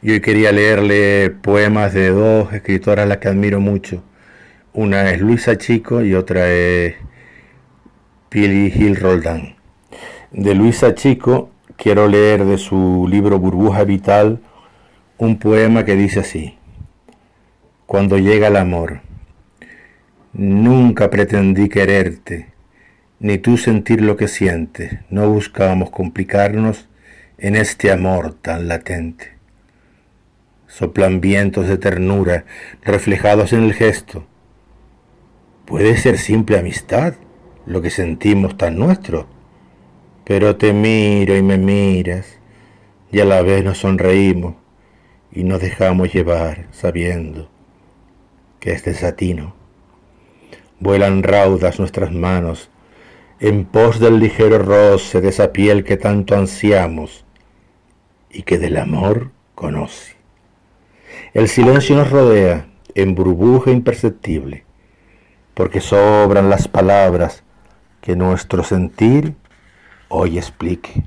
y 0.00 0.12
hoy 0.12 0.20
quería 0.20 0.52
leerle 0.52 1.30
poemas 1.30 1.92
de 1.92 2.10
dos 2.10 2.52
escritoras 2.52 3.08
las 3.08 3.16
que 3.16 3.26
admiro 3.26 3.58
mucho. 3.58 4.04
Una 4.72 5.10
es 5.10 5.20
Luisa 5.20 5.58
Chico 5.58 6.02
y 6.02 6.14
otra 6.14 6.48
es 6.52 6.94
Pili 8.28 8.70
Gil 8.70 8.94
Roldán. 8.94 9.56
De 10.30 10.54
Luisa 10.54 10.94
Chico 10.94 11.50
quiero 11.76 12.06
leer 12.06 12.44
de 12.44 12.58
su 12.58 13.08
libro 13.10 13.40
Burbuja 13.40 13.82
Vital 13.82 14.38
un 15.16 15.40
poema 15.40 15.84
que 15.84 15.96
dice 15.96 16.20
así. 16.20 16.56
Cuando 17.86 18.18
llega 18.18 18.46
el 18.46 18.56
amor, 18.56 19.00
nunca 20.32 21.10
pretendí 21.10 21.68
quererte 21.68 22.57
ni 23.20 23.38
tú 23.38 23.56
sentir 23.56 24.00
lo 24.00 24.16
que 24.16 24.28
sientes. 24.28 24.98
No 25.10 25.28
buscábamos 25.30 25.90
complicarnos 25.90 26.88
en 27.38 27.56
este 27.56 27.90
amor 27.90 28.34
tan 28.34 28.68
latente. 28.68 29.32
Soplan 30.66 31.20
vientos 31.20 31.66
de 31.66 31.78
ternura 31.78 32.44
reflejados 32.82 33.52
en 33.52 33.64
el 33.64 33.74
gesto. 33.74 34.26
Puede 35.64 35.96
ser 35.96 36.18
simple 36.18 36.58
amistad 36.58 37.14
lo 37.66 37.82
que 37.82 37.90
sentimos 37.90 38.56
tan 38.56 38.78
nuestro, 38.78 39.26
pero 40.24 40.56
te 40.56 40.72
miro 40.72 41.36
y 41.36 41.42
me 41.42 41.58
miras 41.58 42.38
y 43.10 43.20
a 43.20 43.24
la 43.24 43.42
vez 43.42 43.64
nos 43.64 43.78
sonreímos 43.78 44.54
y 45.32 45.44
nos 45.44 45.60
dejamos 45.60 46.12
llevar 46.12 46.66
sabiendo 46.70 47.50
que 48.60 48.72
es 48.72 48.84
desatino. 48.84 49.54
Vuelan 50.80 51.22
raudas 51.22 51.78
nuestras 51.78 52.12
manos 52.12 52.70
en 53.40 53.64
pos 53.64 54.00
del 54.00 54.18
ligero 54.18 54.58
roce 54.58 55.20
de 55.20 55.28
esa 55.28 55.52
piel 55.52 55.84
que 55.84 55.96
tanto 55.96 56.34
ansiamos 56.34 57.24
y 58.30 58.42
que 58.42 58.58
del 58.58 58.76
amor 58.76 59.30
conoce. 59.54 60.16
El 61.34 61.48
silencio 61.48 61.96
nos 61.96 62.10
rodea 62.10 62.68
en 62.94 63.14
burbuja 63.14 63.70
imperceptible, 63.70 64.64
porque 65.54 65.80
sobran 65.80 66.50
las 66.50 66.68
palabras 66.68 67.44
que 68.00 68.16
nuestro 68.16 68.64
sentir 68.64 69.34
hoy 70.08 70.38
explique. 70.38 71.04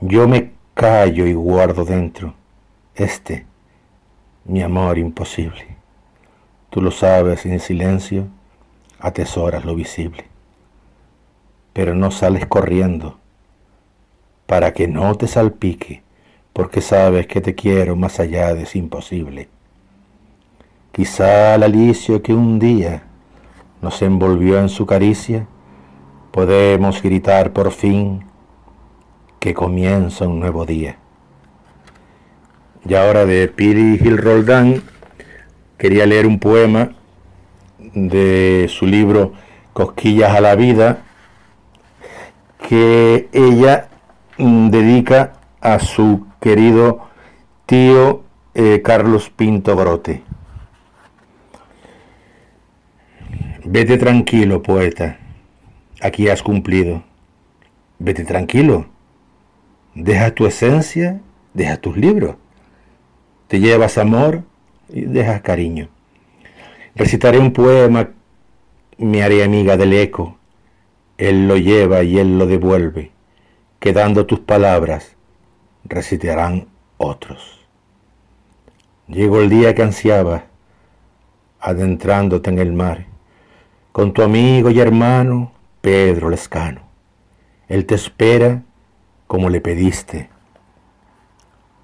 Yo 0.00 0.28
me 0.28 0.52
callo 0.74 1.26
y 1.26 1.32
guardo 1.32 1.84
dentro 1.84 2.34
este, 2.96 3.46
mi 4.44 4.62
amor 4.62 4.98
imposible. 4.98 5.76
Tú 6.70 6.80
lo 6.80 6.90
sabes 6.90 7.46
en 7.46 7.60
silencio, 7.60 8.28
atesoras 8.98 9.64
lo 9.64 9.74
visible, 9.74 10.24
pero 11.76 11.94
no 11.94 12.10
sales 12.10 12.46
corriendo 12.46 13.18
para 14.46 14.72
que 14.72 14.88
no 14.88 15.14
te 15.14 15.26
salpique, 15.26 16.02
porque 16.54 16.80
sabes 16.80 17.26
que 17.26 17.42
te 17.42 17.54
quiero 17.54 17.96
más 17.96 18.18
allá 18.18 18.54
de 18.54 18.62
es 18.62 18.74
imposible. 18.76 19.50
Quizá 20.90 21.54
el 21.54 21.64
alicio 21.64 22.22
que 22.22 22.32
un 22.32 22.58
día 22.58 23.02
nos 23.82 24.00
envolvió 24.00 24.58
en 24.58 24.70
su 24.70 24.86
caricia, 24.86 25.48
podemos 26.30 27.02
gritar 27.02 27.52
por 27.52 27.70
fin 27.72 28.24
que 29.38 29.52
comienza 29.52 30.26
un 30.26 30.40
nuevo 30.40 30.64
día. 30.64 30.96
Y 32.88 32.94
ahora 32.94 33.26
de 33.26 33.48
Piri 33.48 33.98
Gil 33.98 34.16
Roldán 34.16 34.82
quería 35.76 36.06
leer 36.06 36.26
un 36.26 36.38
poema 36.38 36.94
de 37.78 38.66
su 38.70 38.86
libro 38.86 39.34
Cosquillas 39.74 40.34
a 40.34 40.40
la 40.40 40.54
Vida 40.56 41.02
que 42.68 43.28
ella 43.32 43.88
mm, 44.38 44.70
dedica 44.70 45.34
a 45.60 45.78
su 45.78 46.26
querido 46.40 47.06
tío 47.64 48.24
eh, 48.54 48.82
Carlos 48.82 49.30
Pinto 49.30 49.76
Grote. 49.76 50.22
Vete 53.64 53.98
tranquilo, 53.98 54.62
poeta, 54.62 55.18
aquí 56.00 56.28
has 56.28 56.42
cumplido. 56.42 57.04
Vete 57.98 58.24
tranquilo, 58.24 58.86
deja 59.94 60.32
tu 60.32 60.46
esencia, 60.46 61.20
deja 61.54 61.76
tus 61.76 61.96
libros. 61.96 62.34
Te 63.46 63.60
llevas 63.60 63.96
amor 63.96 64.42
y 64.88 65.02
dejas 65.02 65.40
cariño. 65.40 65.88
Recitaré 66.96 67.38
un 67.38 67.52
poema, 67.52 68.10
me 68.98 69.22
haré 69.22 69.44
amiga 69.44 69.76
del 69.76 69.92
eco. 69.92 70.36
Él 71.18 71.48
lo 71.48 71.56
lleva 71.56 72.02
y 72.02 72.18
él 72.18 72.38
lo 72.38 72.46
devuelve. 72.46 73.12
Quedando 73.78 74.26
tus 74.26 74.40
palabras, 74.40 75.16
recitarán 75.84 76.66
otros. 76.96 77.66
Llegó 79.08 79.40
el 79.40 79.48
día 79.48 79.74
que 79.74 79.82
ansiaba, 79.82 80.44
adentrándote 81.60 82.50
en 82.50 82.58
el 82.58 82.72
mar 82.72 83.06
con 83.96 84.12
tu 84.12 84.20
amigo 84.20 84.68
y 84.68 84.78
hermano 84.78 85.52
Pedro 85.80 86.28
Lescano. 86.28 86.82
Él 87.66 87.86
te 87.86 87.94
espera 87.94 88.62
como 89.26 89.48
le 89.48 89.62
pediste. 89.62 90.28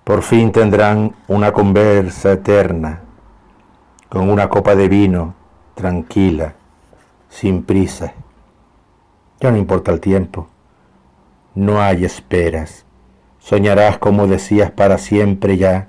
Por 0.04 0.22
fin 0.22 0.52
tendrán 0.52 1.14
una 1.26 1.52
conversa 1.54 2.32
eterna 2.32 3.00
con 4.10 4.28
una 4.28 4.50
copa 4.50 4.74
de 4.74 4.88
vino 4.88 5.34
tranquila, 5.74 6.52
sin 7.30 7.62
prisa. 7.62 8.12
Ya 9.42 9.50
no 9.50 9.56
importa 9.56 9.90
el 9.90 9.98
tiempo, 9.98 10.46
no 11.56 11.82
hay 11.82 12.04
esperas. 12.04 12.86
Soñarás 13.40 13.98
como 13.98 14.28
decías 14.28 14.70
para 14.70 14.98
siempre 14.98 15.56
ya, 15.56 15.88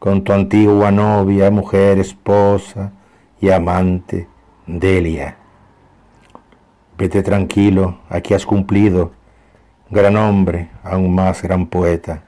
con 0.00 0.24
tu 0.24 0.32
antigua 0.32 0.90
novia, 0.90 1.48
mujer, 1.52 2.00
esposa 2.00 2.90
y 3.40 3.50
amante 3.50 4.26
Delia. 4.66 5.36
Vete 6.98 7.22
tranquilo, 7.22 8.00
aquí 8.08 8.34
has 8.34 8.44
cumplido, 8.44 9.12
gran 9.88 10.16
hombre, 10.16 10.70
aún 10.82 11.14
más 11.14 11.42
gran 11.42 11.68
poeta. 11.68 12.24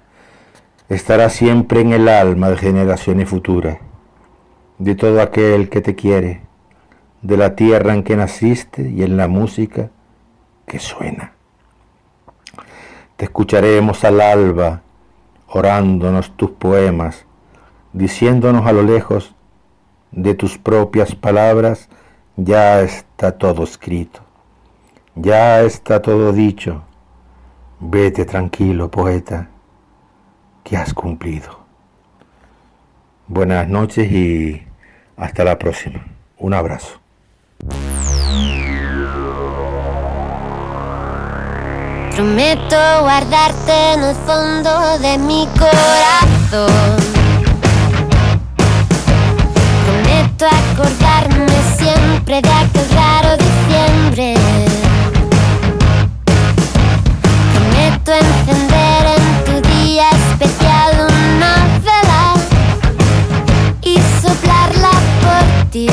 Estará 0.88 1.30
siempre 1.30 1.80
en 1.80 1.94
el 1.94 2.08
alma 2.08 2.48
de 2.48 2.58
generaciones 2.58 3.28
futuras, 3.28 3.78
de 4.78 4.94
todo 4.94 5.20
aquel 5.20 5.68
que 5.68 5.80
te 5.80 5.96
quiere, 5.96 6.42
de 7.22 7.36
la 7.36 7.56
tierra 7.56 7.92
en 7.92 8.04
que 8.04 8.14
naciste 8.14 8.88
y 8.88 9.02
en 9.02 9.16
la 9.16 9.26
música 9.26 9.90
que 10.66 10.78
suena. 10.78 11.32
Te 13.16 13.26
escucharemos 13.26 14.04
al 14.04 14.20
alba, 14.20 14.82
orándonos 15.46 16.36
tus 16.36 16.50
poemas, 16.50 17.24
diciéndonos 17.92 18.66
a 18.66 18.72
lo 18.72 18.82
lejos 18.82 19.34
de 20.10 20.34
tus 20.34 20.58
propias 20.58 21.14
palabras, 21.14 21.88
ya 22.36 22.80
está 22.80 23.32
todo 23.32 23.64
escrito, 23.64 24.20
ya 25.14 25.62
está 25.62 26.00
todo 26.00 26.32
dicho. 26.32 26.82
Vete 27.80 28.24
tranquilo, 28.24 28.90
poeta, 28.90 29.48
que 30.62 30.76
has 30.76 30.94
cumplido. 30.94 31.60
Buenas 33.26 33.68
noches 33.68 34.10
y 34.12 34.62
hasta 35.16 35.44
la 35.44 35.58
próxima. 35.58 36.04
Un 36.38 36.54
abrazo. 36.54 37.00
Prometo 42.14 42.76
guardarte 43.00 43.92
en 43.94 44.04
el 44.04 44.14
fondo 44.26 44.98
de 44.98 45.18
mi 45.18 45.48
corazón. 45.58 47.12
acordarme 50.46 51.52
siempre 51.76 52.40
de 52.42 52.50
aquel 52.50 52.88
raro 52.94 53.36
diciembre. 53.36 54.34
Prometo 57.54 58.12
encender 58.12 59.06
en 59.16 59.44
tu 59.44 59.68
día 59.68 60.08
especial 60.10 61.06
una 61.08 61.66
vela 61.84 62.34
y 63.82 63.98
soplarla 64.20 64.90
por 65.22 65.70
ti. 65.70 65.88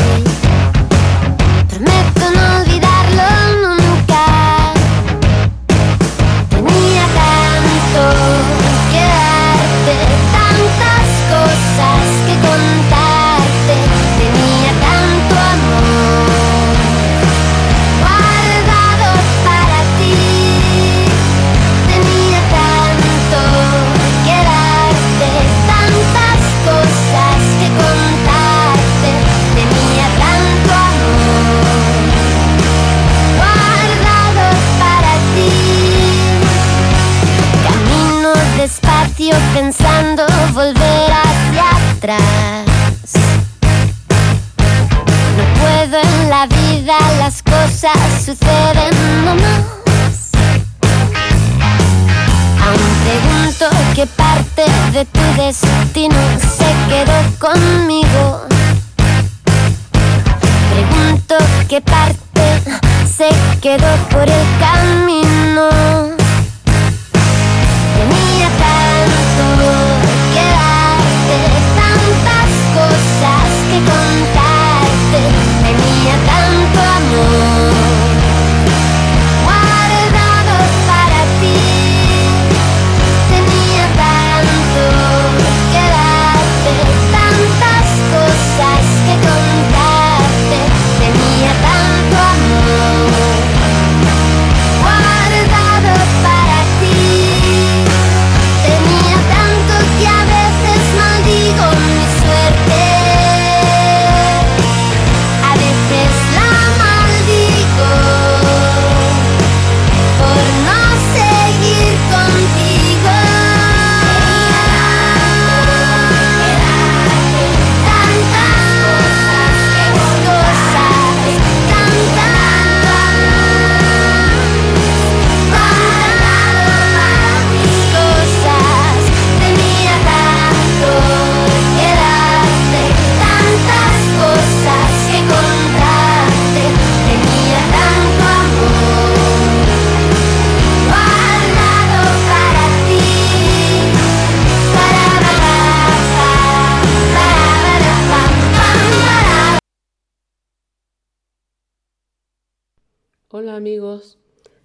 Hola 153.42 153.56
amigos, 153.56 154.18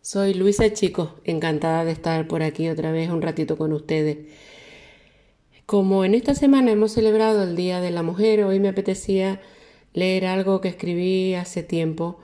soy 0.03 0.35
Luisa 0.35 0.73
Chico, 0.73 1.15
encantada 1.23 1.85
de 1.85 1.93
estar 1.93 2.27
por 2.27 2.43
aquí 2.43 2.69
otra 2.69 2.91
vez 2.91 3.09
un 3.09 3.23
ratito 3.23 3.57
con 3.57 3.73
ustedes. 3.73 4.27
Como 5.65 6.05
en 6.05 6.17
esta 6.17 6.35
semana 6.35 6.73
hemos 6.73 6.91
celebrado 6.91 7.45
el 7.45 7.55
Día 7.55 7.81
de 7.81 7.93
la 7.93 8.03
Mujer, 8.03 8.43
hoy 8.43 8.59
me 8.59 8.67
apetecía 8.67 9.41
leer 9.93 10.27
algo 10.27 10.61
que 10.61 10.71
escribí 10.71 11.35
hace 11.35 11.63
tiempo 11.63 12.19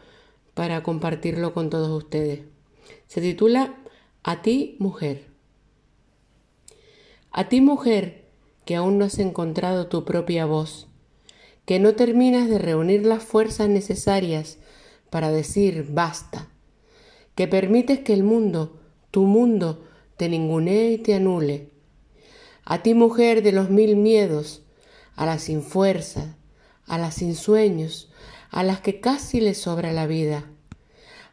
para 0.55 0.82
compartirlo 0.82 1.55
con 1.55 1.70
todos 1.70 1.90
ustedes. 1.90 2.40
Se 3.07 3.20
titula 3.20 3.76
A 4.24 4.42
ti, 4.42 4.74
mujer. 4.80 5.26
A 7.30 7.49
ti, 7.49 7.61
mujer, 7.61 8.24
que 8.64 8.74
aún 8.74 8.99
no 8.99 9.04
has 9.04 9.20
encontrado 9.20 9.87
tu 9.87 10.04
propia 10.04 10.46
voz, 10.46 10.88
que 11.64 11.79
no 11.79 11.95
terminas 11.95 12.50
de 12.50 12.58
reunir 12.58 13.07
las 13.07 13.22
fuerzas 13.22 13.68
necesarias 13.68 14.58
para 15.11 15.30
decir 15.30 15.87
basta, 15.91 16.49
que 17.34 17.49
permites 17.49 18.00
que 18.00 18.12
el 18.12 18.22
mundo, 18.22 18.80
tu 19.11 19.22
mundo, 19.22 19.84
te 20.16 20.28
ningunee 20.28 20.92
y 20.92 20.99
te 20.99 21.14
anule. 21.14 21.68
A 22.64 22.82
ti 22.82 22.95
mujer 22.95 23.42
de 23.42 23.53
los 23.53 23.70
mil 23.70 23.96
miedos, 23.96 24.62
a 25.16 25.26
las 25.26 25.42
sin 25.42 25.62
fuerza, 25.62 26.37
a 26.87 26.99
las 26.99 27.14
sin 27.14 27.34
sueños, 27.34 28.11
a 28.50 28.62
las 28.62 28.80
que 28.80 29.00
casi 29.00 29.41
les 29.41 29.58
sobra 29.58 29.92
la 29.92 30.07
vida. 30.07 30.45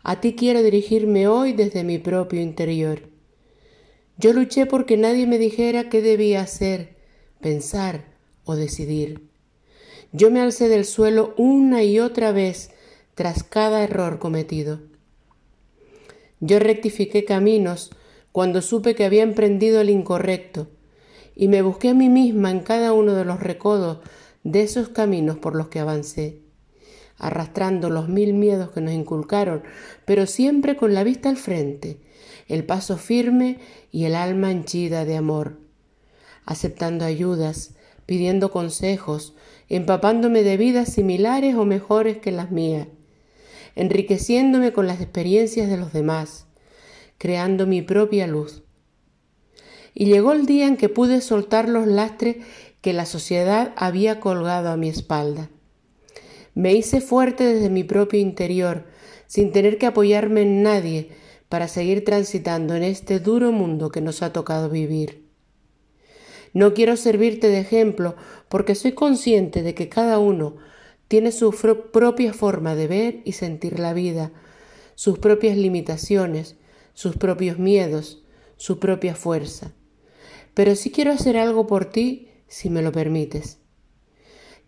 A 0.03 0.21
ti 0.21 0.35
quiero 0.35 0.63
dirigirme 0.63 1.27
hoy 1.27 1.53
desde 1.53 1.83
mi 1.83 1.97
propio 1.97 2.41
interior. 2.41 3.09
Yo 4.17 4.33
luché 4.33 4.65
porque 4.65 4.97
nadie 4.97 5.27
me 5.27 5.37
dijera 5.37 5.89
qué 5.89 6.01
debía 6.01 6.41
hacer, 6.41 6.95
pensar 7.39 8.05
o 8.45 8.55
decidir. 8.55 9.27
Yo 10.11 10.31
me 10.31 10.39
alcé 10.41 10.69
del 10.69 10.85
suelo 10.85 11.33
una 11.37 11.83
y 11.83 11.99
otra 11.99 12.31
vez 12.31 12.71
tras 13.17 13.41
cada 13.41 13.83
error 13.83 14.19
cometido. 14.19 14.79
Yo 16.39 16.59
rectifiqué 16.59 17.25
caminos 17.25 17.89
cuando 18.31 18.61
supe 18.61 18.93
que 18.93 19.05
había 19.05 19.23
emprendido 19.23 19.81
el 19.81 19.89
incorrecto 19.89 20.67
y 21.35 21.47
me 21.47 21.63
busqué 21.63 21.89
a 21.89 21.93
mí 21.95 22.09
misma 22.09 22.51
en 22.51 22.59
cada 22.59 22.93
uno 22.93 23.15
de 23.15 23.25
los 23.25 23.39
recodos 23.39 23.97
de 24.43 24.61
esos 24.61 24.89
caminos 24.89 25.39
por 25.39 25.55
los 25.55 25.67
que 25.69 25.79
avancé, 25.79 26.43
arrastrando 27.17 27.89
los 27.89 28.07
mil 28.07 28.35
miedos 28.35 28.69
que 28.69 28.81
nos 28.81 28.93
inculcaron, 28.93 29.63
pero 30.05 30.27
siempre 30.27 30.77
con 30.77 30.93
la 30.93 31.03
vista 31.03 31.29
al 31.29 31.37
frente, 31.37 31.99
el 32.47 32.65
paso 32.65 32.97
firme 32.97 33.57
y 33.91 34.05
el 34.05 34.13
alma 34.13 34.51
henchida 34.51 35.05
de 35.05 35.17
amor, 35.17 35.57
aceptando 36.45 37.03
ayudas, 37.03 37.73
pidiendo 38.05 38.51
consejos, 38.51 39.33
empapándome 39.69 40.43
de 40.43 40.55
vidas 40.55 40.93
similares 40.93 41.55
o 41.55 41.65
mejores 41.65 42.19
que 42.19 42.31
las 42.31 42.51
mías, 42.51 42.89
enriqueciéndome 43.77 44.73
con 44.73 44.87
las 44.87 44.99
experiencias 44.99 45.69
de 45.69 45.77
los 45.77 45.93
demás, 45.93 46.47
creando 47.17 47.67
mi 47.67 47.81
propia 47.81 48.27
luz. 48.27 48.63
Y 49.93 50.05
llegó 50.05 50.33
el 50.33 50.45
día 50.45 50.67
en 50.67 50.77
que 50.77 50.89
pude 50.89 51.21
soltar 51.21 51.69
los 51.69 51.87
lastres 51.87 52.37
que 52.81 52.93
la 52.93 53.05
sociedad 53.05 53.73
había 53.75 54.19
colgado 54.19 54.69
a 54.69 54.77
mi 54.77 54.89
espalda. 54.89 55.49
Me 56.53 56.73
hice 56.73 57.01
fuerte 57.01 57.43
desde 57.43 57.69
mi 57.69 57.83
propio 57.83 58.19
interior, 58.19 58.85
sin 59.27 59.51
tener 59.51 59.77
que 59.77 59.85
apoyarme 59.85 60.41
en 60.41 60.63
nadie 60.63 61.09
para 61.49 61.67
seguir 61.67 62.03
transitando 62.03 62.75
en 62.75 62.83
este 62.83 63.19
duro 63.19 63.51
mundo 63.51 63.89
que 63.89 64.01
nos 64.01 64.23
ha 64.23 64.33
tocado 64.33 64.69
vivir. 64.69 65.27
No 66.53 66.73
quiero 66.73 66.97
servirte 66.97 67.49
de 67.49 67.59
ejemplo 67.59 68.15
porque 68.49 68.73
soy 68.73 68.93
consciente 68.93 69.61
de 69.61 69.75
que 69.75 69.89
cada 69.89 70.17
uno 70.17 70.55
tiene 71.07 71.31
su 71.31 71.51
propia 71.91 72.33
forma 72.33 72.75
de 72.75 72.87
ver 72.87 73.21
y 73.23 73.33
sentir 73.33 73.79
la 73.79 73.93
vida, 73.93 74.31
sus 74.95 75.19
propias 75.19 75.57
limitaciones, 75.57 76.55
sus 76.93 77.15
propios 77.15 77.59
miedos, 77.59 78.23
su 78.57 78.79
propia 78.79 79.15
fuerza. 79.15 79.71
Pero 80.53 80.75
sí 80.75 80.91
quiero 80.91 81.11
hacer 81.11 81.37
algo 81.37 81.67
por 81.67 81.85
ti 81.85 82.29
si 82.47 82.69
me 82.69 82.81
lo 82.81 82.91
permites. 82.91 83.59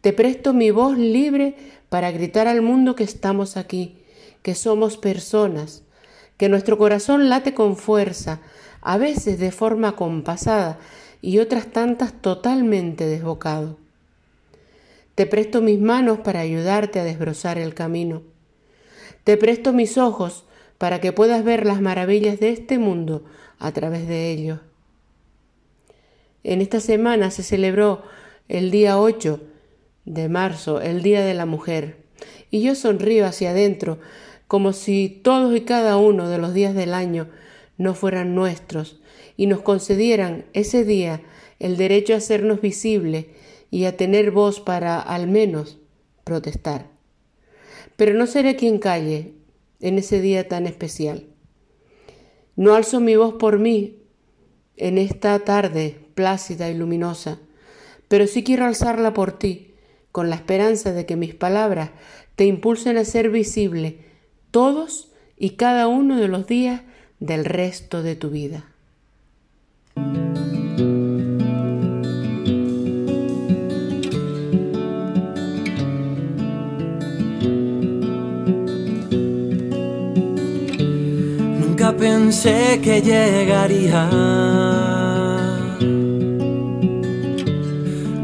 Te 0.02 0.14
presto 0.14 0.54
mi 0.54 0.72
voz 0.72 0.98
libre 0.98 1.56
para 1.90 2.12
gritar 2.12 2.48
al 2.48 2.62
mundo 2.62 2.96
que 2.96 3.04
estamos 3.04 3.58
aquí, 3.58 3.98
que 4.42 4.56
somos 4.56 4.98
personas, 4.98 5.84
que 6.38 6.48
nuestro 6.48 6.78
corazón 6.78 7.28
late 7.28 7.54
con 7.54 7.76
fuerza, 7.76 8.40
a 8.82 8.98
veces 8.98 9.40
de 9.40 9.52
forma 9.52 9.98
compasada 9.98 10.80
y 11.22 11.40
otras 11.40 11.68
tantas 11.68 12.14
totalmente 12.22 13.06
desbocado. 13.06 13.78
Te 15.20 15.26
presto 15.26 15.62
mis 15.62 15.82
manos 15.82 16.20
para 16.20 16.40
ayudarte 16.40 16.98
a 16.98 17.04
desbrozar 17.04 17.58
el 17.58 17.74
camino. 17.74 18.22
Te 19.26 19.36
presto 19.36 19.74
mis 19.74 19.98
ojos 19.98 20.46
para 20.78 21.02
que 21.02 21.12
puedas 21.12 21.44
ver 21.44 21.66
las 21.66 21.82
maravillas 21.82 22.40
de 22.40 22.52
este 22.52 22.80
mundo 22.80 23.26
a 23.58 23.74
través 23.74 24.08
de 24.08 24.32
ellos. 24.32 24.62
En 26.46 26.62
esta 26.62 26.80
semana 26.80 27.32
se 27.32 27.44
celebró 27.44 28.02
el 28.48 28.72
día 28.72 28.98
8 28.98 29.42
de 30.06 30.30
marzo, 30.30 30.80
el 30.80 31.02
Día 31.02 31.26
de 31.26 31.34
la 31.34 31.46
Mujer, 31.46 31.98
y 32.50 32.62
yo 32.62 32.74
sonrío 32.74 33.26
hacia 33.26 33.50
adentro 33.50 34.00
como 34.48 34.72
si 34.72 35.10
todos 35.10 35.54
y 35.54 35.66
cada 35.66 35.98
uno 35.98 36.30
de 36.30 36.38
los 36.38 36.54
días 36.54 36.74
del 36.76 36.94
año 36.94 37.28
no 37.78 37.94
fueran 37.94 38.36
nuestros 38.36 39.02
y 39.36 39.48
nos 39.48 39.60
concedieran 39.60 40.46
ese 40.54 40.86
día 40.86 41.20
el 41.60 41.76
derecho 41.76 42.14
a 42.14 42.20
hacernos 42.20 42.62
visibles 42.62 43.26
y 43.72 43.86
a 43.86 43.98
tener 43.98 44.32
voz 44.32 44.60
para, 44.60 45.00
al 45.00 45.28
menos, 45.28 45.78
protestar. 46.24 46.88
Pero 47.96 48.14
no 48.14 48.28
seré 48.28 48.56
quien 48.56 48.80
calle 48.80 49.34
en 49.80 49.98
ese 49.98 50.22
día 50.22 50.48
tan 50.48 50.68
especial. 50.68 51.26
No 52.56 52.74
alzo 52.74 53.00
mi 53.00 53.16
voz 53.16 53.36
por 53.36 53.60
mí 53.60 53.98
en 54.78 54.98
esta 54.98 55.40
tarde 55.40 56.00
plácida 56.16 56.70
y 56.70 56.76
luminosa, 56.76 57.40
pero 58.08 58.28
sí 58.28 58.44
quiero 58.44 58.66
alzarla 58.66 59.14
por 59.14 59.32
ti, 59.38 59.74
con 60.12 60.30
la 60.30 60.36
esperanza 60.36 60.92
de 60.92 61.06
que 61.06 61.16
mis 61.16 61.36
palabras 61.36 61.92
te 62.36 62.46
impulsen 62.46 62.98
a 62.98 63.06
ser 63.06 63.30
visible 63.30 64.00
todos 64.52 65.12
y 65.38 65.52
cada 65.52 65.88
uno 65.88 66.18
de 66.18 66.28
los 66.28 66.48
días 66.48 66.82
del 67.20 67.46
resto 67.46 68.02
de 68.02 68.16
tu 68.16 68.30
vida. 68.30 68.66
Pensé 82.00 82.80
que 82.82 83.02
llegaría. 83.02 84.10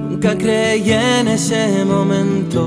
Nunca 0.10 0.38
creí 0.38 0.92
en 0.92 1.28
ese 1.28 1.84
momento. 1.86 2.62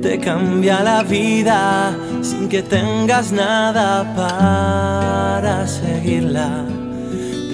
Te 0.00 0.18
cambia 0.18 0.82
la 0.82 1.02
vida 1.02 1.94
sin 2.22 2.48
que 2.48 2.62
tengas 2.62 3.32
nada 3.32 4.14
para 4.14 5.66
seguirla. 5.66 6.64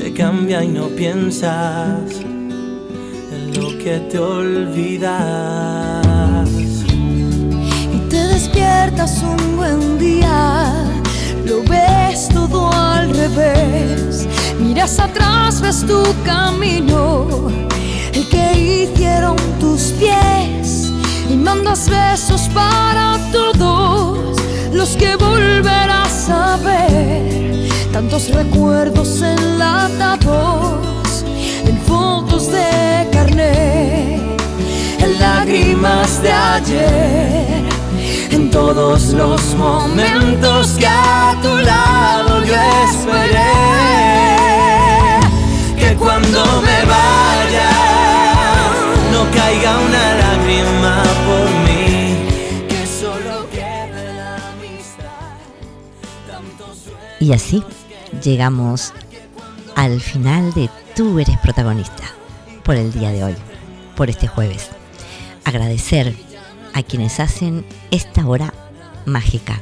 Te 0.01 0.13
cambia 0.13 0.63
y 0.63 0.69
no 0.69 0.87
piensas 0.89 2.21
en 3.35 3.61
lo 3.61 3.77
que 3.79 3.99
te 4.11 4.19
olvidas. 4.19 5.69
Y 7.95 7.99
te 8.09 8.29
despiertas 8.29 9.23
un 9.23 9.57
buen 9.57 9.99
día 9.99 10.82
lo 11.53 11.63
ves 11.65 12.29
todo 12.33 12.73
al 12.73 13.15
revés. 13.15 14.27
Miras 14.59 14.99
atrás, 14.99 15.61
ves 15.61 15.85
tu 15.87 16.03
camino, 16.25 17.27
el 18.15 18.29
que 18.29 18.59
hicieron 18.59 19.37
tus 19.61 19.93
pies. 20.01 20.91
Y 21.31 21.37
mandas 21.37 21.89
besos 21.89 22.49
para 22.55 23.19
todos 23.33 24.37
los 24.73 24.97
que 24.97 25.15
volverás 25.17 26.31
a 26.31 26.57
ver. 26.57 27.69
Tantos 27.93 28.31
recuerdos 28.31 29.21
enlatados 29.21 31.25
en 31.67 31.79
fotos 31.83 32.51
de 32.51 33.09
carne, 33.13 34.37
en 34.99 35.21
lágrimas 35.21 36.23
de 36.23 36.33
ayer 36.33 37.72
en 38.33 38.51
todos 38.51 39.13
los 39.13 39.55
momentos 39.55 40.73
que 40.79 40.87
a 40.87 41.39
tu 41.43 41.55
lado 41.59 42.43
yo 42.45 42.55
esperé. 42.89 43.53
Que 45.77 45.95
cuando 45.97 46.63
me 46.63 46.85
vaya 46.87 47.71
no 49.13 49.31
caiga 49.31 49.79
una 49.79 50.15
lágrima 50.15 51.03
por 51.27 51.51
mí, 51.65 52.17
que 52.69 52.87
solo 52.87 53.49
quede 53.51 54.15
la 54.15 54.37
amistad. 54.49 55.37
Y 57.21 57.33
así 57.33 57.63
llegamos 58.23 58.93
al 59.77 60.01
final 60.01 60.53
de 60.55 60.71
Tú 60.95 61.19
eres 61.19 61.39
protagonista 61.39 62.05
por 62.65 62.77
el 62.77 62.93
día 62.93 63.13
de 63.13 63.25
hoy, 63.25 63.35
por 63.97 64.11
este 64.11 64.29
jueves. 64.29 64.69
Agradecer 65.43 66.15
a 66.73 66.83
quienes 66.83 67.21
hacen 67.21 67.65
esta 67.91 68.27
hora 68.27 68.53
mágica 69.07 69.61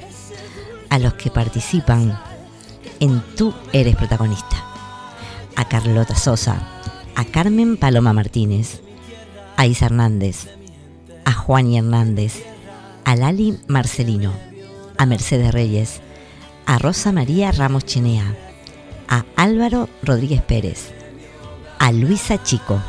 a 0.90 0.98
los 0.98 1.14
que 1.14 1.30
participan 1.30 2.18
en 2.98 3.22
Tú 3.36 3.54
eres 3.72 3.96
protagonista. 3.96 4.64
A 5.56 5.64
Carlota 5.66 6.14
Sosa, 6.14 6.60
a 7.14 7.24
Carmen 7.24 7.76
Paloma 7.76 8.12
Martínez, 8.12 8.80
a 9.56 9.66
Isa 9.66 9.86
Hernández, 9.86 10.48
a 11.24 11.32
Juan 11.32 11.72
Hernández, 11.72 12.44
a 13.04 13.16
Lali 13.16 13.58
Marcelino, 13.66 14.32
a 14.98 15.06
Mercedes 15.06 15.52
Reyes, 15.52 16.00
a 16.66 16.78
Rosa 16.78 17.12
María 17.12 17.52
Ramos 17.52 17.84
Chinea, 17.84 18.36
a 19.08 19.24
Álvaro 19.36 19.88
Rodríguez 20.02 20.42
Pérez, 20.42 20.92
a 21.78 21.92
Luisa 21.92 22.42
Chico. 22.42 22.80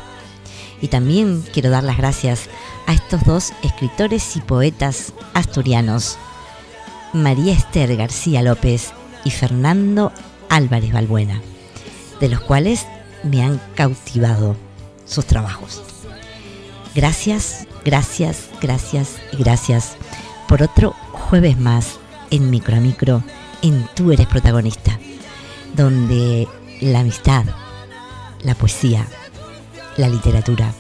Y 0.82 0.88
también 0.88 1.44
quiero 1.53 1.70
dar 1.70 1.84
las 1.84 1.98
gracias 1.98 2.49
a 2.88 2.94
estos 2.94 3.24
dos 3.24 3.53
escritores 3.62 4.36
y 4.36 4.41
poetas 4.41 5.14
asturianos, 5.34 6.18
María 7.14 7.53
Esther 7.53 7.95
García 7.95 8.41
López 8.41 8.91
y 9.24 9.30
Fernando 9.30 10.12
Álvarez 10.49 10.91
Balbuena, 10.91 11.41
de 12.20 12.30
los 12.30 12.41
cuales 12.41 12.88
me 13.24 13.44
han 13.44 13.62
cautivado 13.76 14.56
sus 15.06 15.26
trabajos. 15.26 15.84
Gracias, 16.95 17.68
gracias, 17.86 18.49
gracias 18.60 19.18
y 19.32 19.38
gracias 19.38 19.95
por 20.48 20.64
otro 20.64 20.95
jueves 21.12 21.58
más 21.58 21.99
en 22.32 22.49
Micro 22.49 22.76
a 22.76 22.80
Micro, 22.80 23.24
en 23.62 23.88
Tú 23.95 24.12
eres 24.12 24.28
protagonista, 24.28 24.98
donde 25.76 26.48
la 26.82 27.02
amistad, 27.02 27.45
la 28.44 28.56
poesía, 28.56 29.08
la 29.97 30.07
literatura, 30.07 30.73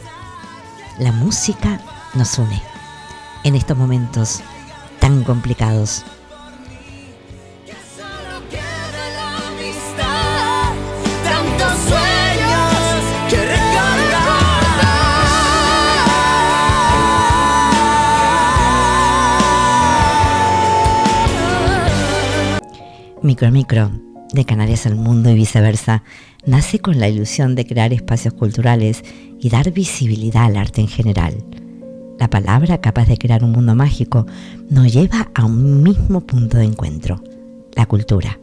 la 0.99 1.11
música 1.11 1.79
nos 2.13 2.37
une 2.37 2.61
en 3.43 3.55
estos 3.55 3.77
momentos 3.77 4.41
tan 4.99 5.23
complicados. 5.23 6.03
Micro 23.23 23.51
Micro, 23.51 23.91
de 24.33 24.45
Canarias 24.45 24.85
al 24.87 24.95
Mundo 24.95 25.29
y 25.29 25.35
viceversa, 25.35 26.03
nace 26.45 26.79
con 26.79 26.99
la 26.99 27.09
ilusión 27.09 27.55
de 27.55 27.65
crear 27.65 27.91
espacios 27.93 28.33
culturales 28.33 29.03
y 29.39 29.49
dar 29.49 29.71
visibilidad 29.71 30.45
al 30.45 30.57
arte 30.57 30.81
en 30.81 30.87
general. 30.87 31.35
La 32.19 32.29
palabra 32.29 32.79
capaz 32.79 33.07
de 33.07 33.17
crear 33.17 33.43
un 33.43 33.51
mundo 33.51 33.73
mágico 33.75 34.27
nos 34.69 34.93
lleva 34.93 35.31
a 35.33 35.45
un 35.45 35.81
mismo 35.81 36.21
punto 36.21 36.57
de 36.57 36.65
encuentro, 36.65 37.23
la 37.75 37.87
cultura. 37.87 38.37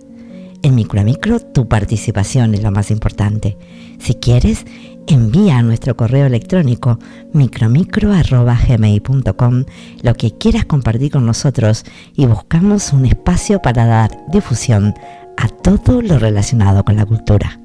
En 0.62 0.74
Micro 0.74 1.00
a 1.00 1.04
Micro 1.04 1.38
tu 1.38 1.68
participación 1.68 2.54
es 2.54 2.64
lo 2.64 2.72
más 2.72 2.90
importante. 2.90 3.56
Si 4.00 4.14
quieres, 4.14 4.64
envía 5.06 5.58
a 5.58 5.62
nuestro 5.62 5.96
correo 5.96 6.26
electrónico 6.26 6.98
micromicro.gmail.com 7.32 9.64
lo 10.02 10.14
que 10.14 10.36
quieras 10.36 10.64
compartir 10.64 11.12
con 11.12 11.24
nosotros 11.24 11.84
y 12.14 12.26
buscamos 12.26 12.92
un 12.92 13.06
espacio 13.06 13.62
para 13.62 13.86
dar 13.86 14.10
difusión 14.32 14.94
a 15.36 15.46
todo 15.48 16.02
lo 16.02 16.18
relacionado 16.18 16.84
con 16.84 16.96
la 16.96 17.06
cultura. 17.06 17.60